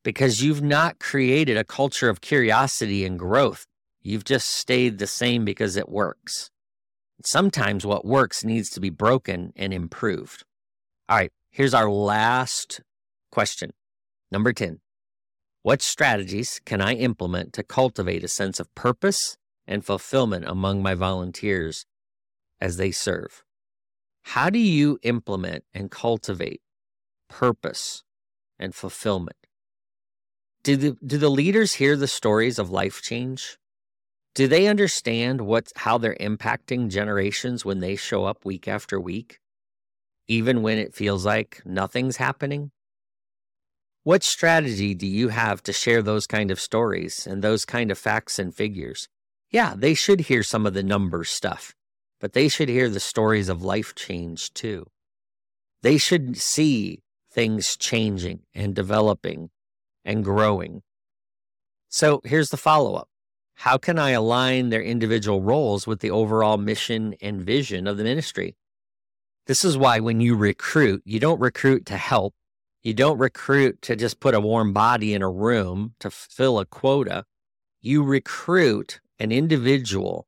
because 0.03 0.43
you've 0.43 0.61
not 0.61 0.99
created 0.99 1.57
a 1.57 1.63
culture 1.63 2.09
of 2.09 2.21
curiosity 2.21 3.05
and 3.05 3.19
growth. 3.19 3.65
You've 4.01 4.23
just 4.23 4.49
stayed 4.49 4.97
the 4.97 5.07
same 5.07 5.45
because 5.45 5.75
it 5.75 5.89
works. 5.89 6.49
Sometimes 7.23 7.85
what 7.85 8.05
works 8.05 8.43
needs 8.43 8.69
to 8.71 8.79
be 8.79 8.89
broken 8.89 9.51
and 9.55 9.73
improved. 9.73 10.45
All 11.09 11.17
right, 11.17 11.31
here's 11.49 11.73
our 11.73 11.89
last 11.89 12.81
question. 13.31 13.71
Number 14.31 14.53
10. 14.53 14.79
What 15.63 15.81
strategies 15.81 16.61
can 16.65 16.81
I 16.81 16.93
implement 16.93 17.53
to 17.53 17.63
cultivate 17.63 18.23
a 18.23 18.27
sense 18.27 18.59
of 18.59 18.73
purpose 18.75 19.37
and 19.67 19.83
fulfillment 19.83 20.45
among 20.47 20.81
my 20.81 20.93
volunteers 20.95 21.85
as 22.61 22.77
they 22.77 22.91
serve? 22.91 23.43
How 24.23 24.49
do 24.49 24.59
you 24.59 24.99
implement 25.03 25.63
and 25.73 25.89
cultivate 25.89 26.61
purpose 27.27 28.03
and 28.59 28.75
fulfillment? 28.75 29.37
Do 30.63 30.75
the, 30.75 30.97
do 31.05 31.17
the 31.17 31.29
leaders 31.29 31.75
hear 31.75 31.95
the 31.95 32.07
stories 32.07 32.59
of 32.59 32.69
life 32.69 33.01
change? 33.01 33.57
Do 34.35 34.47
they 34.47 34.67
understand 34.67 35.41
what, 35.41 35.71
how 35.75 35.97
they're 35.97 36.15
impacting 36.19 36.89
generations 36.89 37.65
when 37.65 37.79
they 37.79 37.95
show 37.95 38.25
up 38.25 38.45
week 38.45 38.67
after 38.67 38.99
week, 38.99 39.39
even 40.27 40.61
when 40.61 40.77
it 40.77 40.93
feels 40.93 41.25
like 41.25 41.61
nothing's 41.65 42.17
happening? 42.17 42.71
What 44.03 44.23
strategy 44.23 44.95
do 44.95 45.05
you 45.05 45.27
have 45.27 45.61
to 45.63 45.73
share 45.73 46.01
those 46.01 46.25
kind 46.25 46.51
of 46.51 46.59
stories 46.59 47.27
and 47.27 47.41
those 47.41 47.65
kind 47.65 47.91
of 47.91 47.97
facts 47.97 48.39
and 48.39 48.55
figures? 48.55 49.09
Yeah, 49.51 49.73
they 49.75 49.93
should 49.93 50.21
hear 50.21 50.41
some 50.41 50.65
of 50.65 50.73
the 50.73 50.83
numbers 50.83 51.29
stuff, 51.29 51.75
but 52.21 52.31
they 52.31 52.47
should 52.47 52.69
hear 52.69 52.89
the 52.89 53.01
stories 53.01 53.49
of 53.49 53.61
life 53.61 53.93
change 53.95 54.53
too. 54.53 54.85
They 55.81 55.97
should 55.97 56.37
see 56.37 57.01
things 57.29 57.75
changing 57.75 58.41
and 58.53 58.73
developing 58.73 59.49
and 60.05 60.23
growing. 60.23 60.81
So 61.89 62.21
here's 62.23 62.49
the 62.49 62.57
follow 62.57 62.95
up 62.95 63.09
How 63.55 63.77
can 63.77 63.99
I 63.99 64.11
align 64.11 64.69
their 64.69 64.81
individual 64.81 65.41
roles 65.41 65.85
with 65.85 65.99
the 65.99 66.11
overall 66.11 66.57
mission 66.57 67.15
and 67.21 67.41
vision 67.41 67.85
of 67.85 67.97
the 67.97 68.03
ministry? 68.05 68.55
This 69.45 69.65
is 69.65 69.77
why 69.77 69.99
when 69.99 70.21
you 70.21 70.35
recruit, 70.35 71.01
you 71.05 71.19
don't 71.19 71.41
recruit 71.41 71.85
to 71.87 71.97
help 71.97 72.33
you 72.83 72.93
don't 72.93 73.17
recruit 73.17 73.81
to 73.83 73.95
just 73.95 74.19
put 74.19 74.33
a 74.33 74.39
warm 74.39 74.73
body 74.73 75.13
in 75.13 75.21
a 75.21 75.29
room 75.29 75.95
to 75.99 76.09
fill 76.09 76.59
a 76.59 76.65
quota. 76.65 77.25
You 77.81 78.03
recruit 78.03 79.01
an 79.19 79.31
individual 79.31 80.27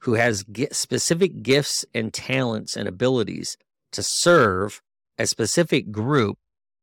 who 0.00 0.14
has 0.14 0.44
specific 0.72 1.42
gifts 1.42 1.84
and 1.94 2.12
talents 2.12 2.76
and 2.76 2.88
abilities 2.88 3.56
to 3.92 4.02
serve 4.02 4.82
a 5.18 5.26
specific 5.26 5.92
group 5.92 6.38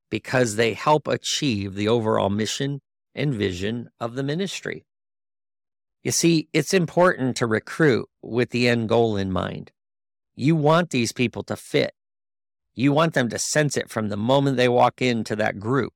because 0.10 0.56
they 0.56 0.74
help 0.74 1.08
achieve 1.08 1.76
the 1.76 1.88
overall 1.88 2.30
mission 2.30 2.82
and 3.14 3.34
vision 3.34 3.90
of 4.00 4.16
the 4.16 4.24
ministry. 4.24 4.86
You 6.02 6.12
see, 6.12 6.48
it's 6.54 6.74
important 6.74 7.36
to 7.38 7.46
recruit 7.46 8.08
with 8.22 8.52
the 8.52 8.70
end 8.70 8.88
goal 8.88 9.18
in 9.18 9.32
mind. 9.32 9.72
You 10.36 10.56
want 10.56 10.92
these 10.92 11.12
people 11.12 11.44
to 11.44 11.58
fit 11.58 11.94
you 12.80 12.94
want 12.94 13.14
them 13.14 13.28
to 13.28 13.38
sense 13.38 13.76
it 13.76 13.90
from 13.90 14.08
the 14.08 14.16
moment 14.16 14.56
they 14.56 14.70
walk 14.70 15.02
into 15.02 15.36
that 15.36 15.60
group. 15.60 15.92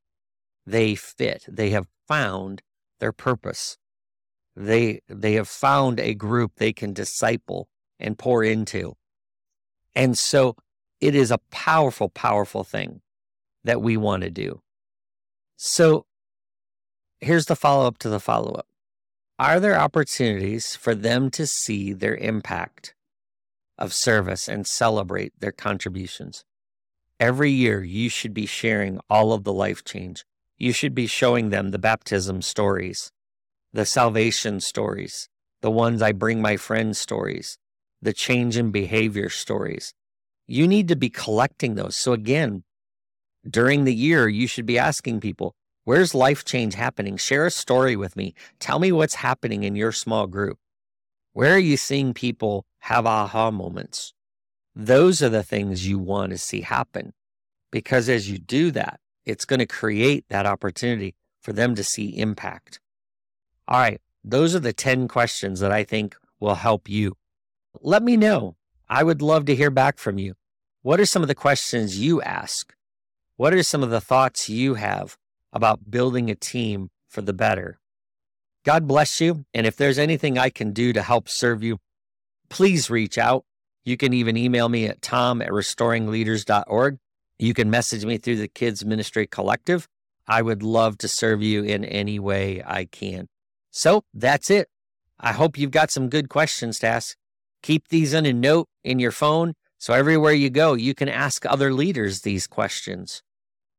They 0.65 0.95
fit. 0.95 1.45
They 1.47 1.69
have 1.69 1.87
found 2.09 2.61
their 2.99 3.13
purpose. 3.13 3.77
They 4.53 4.99
they 5.07 5.33
have 5.33 5.47
found 5.47 6.01
a 6.01 6.13
group 6.13 6.53
they 6.55 6.73
can 6.73 6.91
disciple 6.91 7.69
and 7.99 8.19
pour 8.19 8.43
into. 8.43 8.95
And 9.95 10.17
so 10.17 10.57
it 10.99 11.15
is 11.15 11.31
a 11.31 11.39
powerful, 11.51 12.09
powerful 12.09 12.65
thing 12.65 13.01
that 13.63 13.81
we 13.81 13.95
want 13.95 14.23
to 14.23 14.29
do. 14.29 14.61
So 15.55 16.05
here's 17.21 17.45
the 17.45 17.55
follow 17.55 17.87
up 17.87 17.97
to 17.99 18.09
the 18.09 18.19
follow 18.19 18.55
up. 18.55 18.67
Are 19.39 19.61
there 19.61 19.79
opportunities 19.79 20.75
for 20.75 20.93
them 20.93 21.31
to 21.31 21.47
see 21.47 21.93
their 21.93 22.15
impact 22.15 22.93
of 23.77 23.93
service 23.93 24.49
and 24.49 24.67
celebrate 24.67 25.31
their 25.39 25.53
contributions? 25.53 26.43
Every 27.23 27.51
year, 27.51 27.81
you 27.81 28.09
should 28.09 28.33
be 28.33 28.45
sharing 28.45 28.99
all 29.09 29.31
of 29.31 29.45
the 29.45 29.53
life 29.53 29.85
change. 29.85 30.25
You 30.57 30.73
should 30.73 30.93
be 30.93 31.07
showing 31.07 31.51
them 31.51 31.71
the 31.71 31.79
baptism 31.79 32.41
stories, 32.41 33.13
the 33.71 33.85
salvation 33.85 34.59
stories, 34.59 35.29
the 35.61 35.71
ones 35.71 36.01
I 36.01 36.11
bring 36.11 36.41
my 36.41 36.57
friends 36.57 36.99
stories, 36.99 37.57
the 38.01 38.11
change 38.11 38.57
in 38.57 38.71
behavior 38.71 39.29
stories. 39.29 39.93
You 40.47 40.67
need 40.67 40.89
to 40.89 40.97
be 40.97 41.09
collecting 41.09 41.75
those. 41.75 41.95
So, 41.95 42.11
again, 42.11 42.65
during 43.49 43.85
the 43.85 43.95
year, 43.95 44.27
you 44.27 44.45
should 44.45 44.65
be 44.65 44.77
asking 44.77 45.21
people, 45.21 45.55
Where's 45.85 46.13
life 46.13 46.43
change 46.43 46.75
happening? 46.75 47.15
Share 47.15 47.45
a 47.45 47.51
story 47.51 47.95
with 47.95 48.17
me. 48.17 48.33
Tell 48.59 48.79
me 48.79 48.91
what's 48.91 49.15
happening 49.15 49.63
in 49.63 49.77
your 49.77 49.93
small 49.93 50.27
group. 50.27 50.57
Where 51.31 51.55
are 51.55 51.67
you 51.71 51.77
seeing 51.77 52.13
people 52.13 52.65
have 52.79 53.05
aha 53.05 53.49
moments? 53.49 54.13
Those 54.75 55.21
are 55.21 55.29
the 55.29 55.43
things 55.43 55.87
you 55.87 55.99
want 55.99 56.31
to 56.31 56.37
see 56.37 56.61
happen. 56.61 57.13
Because 57.71 58.09
as 58.09 58.29
you 58.29 58.37
do 58.37 58.71
that, 58.71 58.99
it's 59.25 59.45
going 59.45 59.59
to 59.59 59.65
create 59.65 60.25
that 60.29 60.45
opportunity 60.45 61.15
for 61.41 61.53
them 61.53 61.75
to 61.75 61.83
see 61.83 62.17
impact. 62.17 62.79
All 63.67 63.79
right. 63.79 64.01
Those 64.23 64.55
are 64.55 64.59
the 64.59 64.73
10 64.73 65.07
questions 65.07 65.59
that 65.59 65.71
I 65.71 65.83
think 65.83 66.15
will 66.39 66.55
help 66.55 66.89
you. 66.89 67.17
Let 67.81 68.03
me 68.03 68.15
know. 68.15 68.55
I 68.89 69.03
would 69.03 69.21
love 69.21 69.45
to 69.45 69.55
hear 69.55 69.71
back 69.71 69.97
from 69.97 70.17
you. 70.17 70.35
What 70.81 70.99
are 70.99 71.05
some 71.05 71.21
of 71.21 71.27
the 71.27 71.35
questions 71.35 71.99
you 71.99 72.21
ask? 72.21 72.73
What 73.35 73.53
are 73.53 73.63
some 73.63 73.83
of 73.83 73.89
the 73.89 74.01
thoughts 74.01 74.49
you 74.49 74.75
have 74.75 75.17
about 75.51 75.89
building 75.89 76.29
a 76.29 76.35
team 76.35 76.89
for 77.09 77.21
the 77.21 77.33
better? 77.33 77.79
God 78.63 78.87
bless 78.87 79.19
you. 79.19 79.45
And 79.53 79.65
if 79.65 79.75
there's 79.75 79.97
anything 79.97 80.37
I 80.37 80.49
can 80.49 80.71
do 80.71 80.93
to 80.93 81.01
help 81.01 81.27
serve 81.27 81.63
you, 81.63 81.79
please 82.49 82.89
reach 82.89 83.17
out. 83.17 83.45
You 83.85 83.97
can 83.97 84.13
even 84.13 84.37
email 84.37 84.69
me 84.69 84.85
at 84.85 85.01
tom 85.01 85.41
at 85.41 85.49
restoringleaders.org. 85.49 86.97
You 87.39 87.53
can 87.53 87.69
message 87.69 88.05
me 88.05 88.17
through 88.17 88.37
the 88.37 88.47
Kids 88.47 88.85
Ministry 88.85 89.27
Collective. 89.27 89.87
I 90.27 90.41
would 90.41 90.63
love 90.63 90.97
to 90.99 91.07
serve 91.07 91.41
you 91.41 91.63
in 91.63 91.83
any 91.83 92.19
way 92.19 92.63
I 92.65 92.85
can. 92.85 93.27
So 93.71 94.03
that's 94.13 94.49
it. 94.49 94.69
I 95.19 95.33
hope 95.33 95.57
you've 95.57 95.71
got 95.71 95.91
some 95.91 96.09
good 96.09 96.29
questions 96.29 96.79
to 96.79 96.87
ask. 96.87 97.17
Keep 97.61 97.89
these 97.89 98.13
in 98.13 98.25
a 98.25 98.33
note 98.33 98.67
in 98.83 98.99
your 98.99 99.11
phone 99.11 99.53
so 99.83 99.93
everywhere 99.93 100.31
you 100.31 100.49
go, 100.49 100.75
you 100.75 100.95
can 100.95 101.09
ask 101.09 101.45
other 101.45 101.73
leaders 101.73 102.21
these 102.21 102.47
questions. 102.47 103.21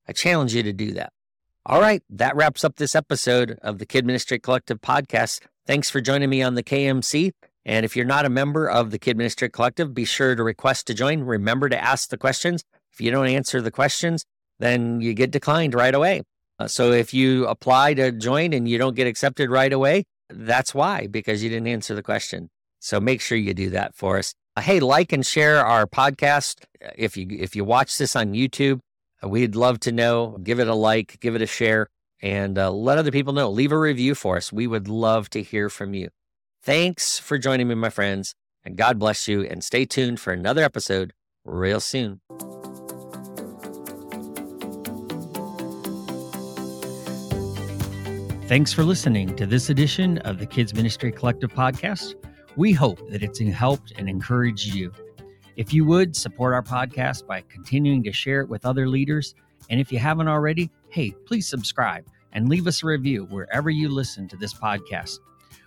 I 0.06 0.12
challenge 0.12 0.54
you 0.54 0.62
to 0.62 0.72
do 0.74 0.92
that. 0.92 1.14
All 1.64 1.80
right, 1.80 2.02
that 2.10 2.36
wraps 2.36 2.62
up 2.62 2.76
this 2.76 2.94
episode 2.94 3.58
of 3.62 3.78
the 3.78 3.86
Kid 3.86 4.04
Ministry 4.04 4.38
Collective 4.38 4.82
podcast. 4.82 5.40
Thanks 5.66 5.88
for 5.88 6.02
joining 6.02 6.28
me 6.28 6.42
on 6.42 6.56
the 6.56 6.62
KMC. 6.62 7.32
And 7.66 7.85
if 7.85 7.96
you're 7.96 8.05
not 8.05 8.27
a 8.27 8.31
member 8.31 8.68
of 8.68 8.90
the 8.90 8.98
Kid 8.98 9.16
Ministry 9.16 9.48
Collective, 9.48 9.94
be 9.94 10.05
sure 10.05 10.35
to 10.35 10.42
request 10.42 10.87
to 10.88 10.94
join. 10.94 11.22
Remember 11.22 11.68
to 11.68 11.83
ask 11.83 12.11
the 12.11 12.18
questions. 12.18 12.62
If 12.92 13.00
you 13.00 13.11
don't 13.11 13.27
answer 13.29 13.61
the 13.61 13.70
questions, 13.70 14.24
then 14.59 15.00
you 15.00 15.14
get 15.14 15.31
declined 15.31 15.74
right 15.74 15.94
away. 15.94 16.22
Uh, 16.59 16.68
so 16.68 16.92
if 16.92 17.12
you 17.12 17.46
apply 17.46 17.94
to 17.94 18.12
join 18.12 18.53
and 18.53 18.68
you 18.68 18.79
don't 18.79 18.94
get 18.94 19.07
accepted 19.07 19.50
right 19.50 19.72
away, 19.72 20.05
that's 20.31 20.74
why, 20.74 21.07
because 21.07 21.42
you 21.42 21.48
didn't 21.48 21.68
answer 21.68 21.94
the 21.94 22.03
question. 22.03 22.50
So 22.81 23.00
make 23.00 23.20
sure 23.20 23.38
you 23.38 23.55
do 23.55 23.70
that 23.70 23.94
for 23.94 24.18
us. 24.18 24.35
Uh, 24.57 24.61
hey, 24.61 24.79
like 24.79 25.12
and 25.12 25.24
share 25.24 25.64
our 25.64 25.87
podcast. 25.87 26.64
If 26.96 27.16
you 27.16 27.27
if 27.31 27.57
you 27.57 27.64
watch 27.64 27.98
this 27.98 28.14
on 28.14 28.35
YouTube, 28.35 28.81
uh, 29.22 29.29
we'd 29.29 29.57
love 29.57 29.81
to 29.81 29.92
know. 29.92 30.38
Give 30.42 30.61
it 30.61 30.68
a 30.68 30.74
like, 30.74 31.18
give 31.20 31.35
it 31.35 31.42
a 31.42 31.46
share, 31.46 31.88
and 32.22 32.57
uh, 32.57 32.70
let 32.70 32.98
other 32.98 33.11
people 33.11 33.33
know. 33.33 33.50
Leave 33.50 33.72
a 33.72 33.79
review 33.79 34.14
for 34.14 34.37
us. 34.37 34.53
We 34.53 34.66
would 34.66 34.87
love 34.87 35.29
to 35.31 35.42
hear 35.42 35.68
from 35.68 35.94
you. 35.94 36.11
Thanks 36.64 37.18
for 37.18 37.37
joining 37.37 37.68
me, 37.68 37.74
my 37.74 37.90
friends, 37.90 38.35
and 38.64 38.74
God 38.74 38.98
bless 38.98 39.29
you. 39.29 39.42
And 39.42 39.62
stay 39.62 39.85
tuned 39.85 40.18
for 40.18 40.33
another 40.33 40.62
episode 40.64 41.12
real 41.44 41.79
soon. 41.79 42.22
Thanks 48.48 48.72
for 48.72 48.83
listening 48.83 49.37
to 49.37 49.44
this 49.44 49.68
edition 49.68 50.16
of 50.20 50.38
the 50.38 50.46
Kids 50.46 50.72
Ministry 50.72 51.12
Collective 51.12 51.53
podcast. 51.53 52.14
We 52.57 52.72
hope 52.72 53.11
that 53.11 53.22
it's 53.22 53.40
helped 53.40 53.92
and 53.98 54.09
encouraged 54.09 54.72
you. 54.72 54.90
If 55.57 55.74
you 55.74 55.85
would 55.85 56.16
support 56.16 56.55
our 56.55 56.62
podcast 56.62 57.27
by 57.27 57.42
continuing 57.42 58.03
to 58.05 58.12
share 58.12 58.40
it 58.40 58.48
with 58.48 58.64
other 58.64 58.88
leaders, 58.88 59.35
and 59.68 59.83
if 59.83 59.92
you 59.92 59.98
haven't 59.98 60.29
already, 60.29 60.70
hey, 60.88 61.11
please 61.27 61.46
subscribe 61.46 62.07
and 62.33 62.48
leave 62.48 62.66
us 62.66 62.83
a 62.83 62.87
review 62.87 63.27
wherever 63.27 63.68
you 63.68 63.90
listen 63.90 64.29
to 64.29 64.38
this 64.38 64.55
podcast. 64.55 65.18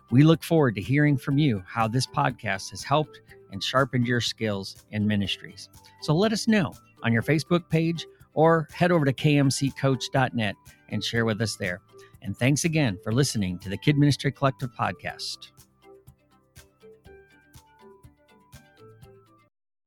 We 0.10 0.24
look 0.24 0.44
forward 0.44 0.76
to 0.76 0.82
hearing 0.82 1.18
from 1.18 1.38
you 1.38 1.64
how 1.68 1.88
this 1.88 2.08
podcast 2.08 2.70
has 2.72 2.84
helped 2.84 3.22
and 3.52 3.64
sharpened 3.64 4.08
your 4.08 4.22
skills 4.22 4.86
and 4.92 5.08
ministries. 5.08 5.70
So 6.02 6.16
let 6.16 6.32
us 6.32 6.48
know 6.48 6.74
on 7.04 7.12
your 7.14 7.24
Facebook 7.24 7.70
page 7.70 8.06
or 8.34 8.68
head 8.74 8.92
over 8.92 9.06
to 9.06 9.14
kmccoach.net 9.14 10.56
and 10.90 11.04
share 11.04 11.26
with 11.26 11.42
us 11.42 11.56
there. 11.56 11.82
And 12.22 12.38
thanks 12.38 12.66
again 12.66 12.98
for 13.04 13.12
listening 13.12 13.60
to 13.60 13.70
the 13.70 13.78
Kid 13.78 13.98
Ministry 13.98 14.32
Collective 14.32 14.72
podcast. 14.74 15.52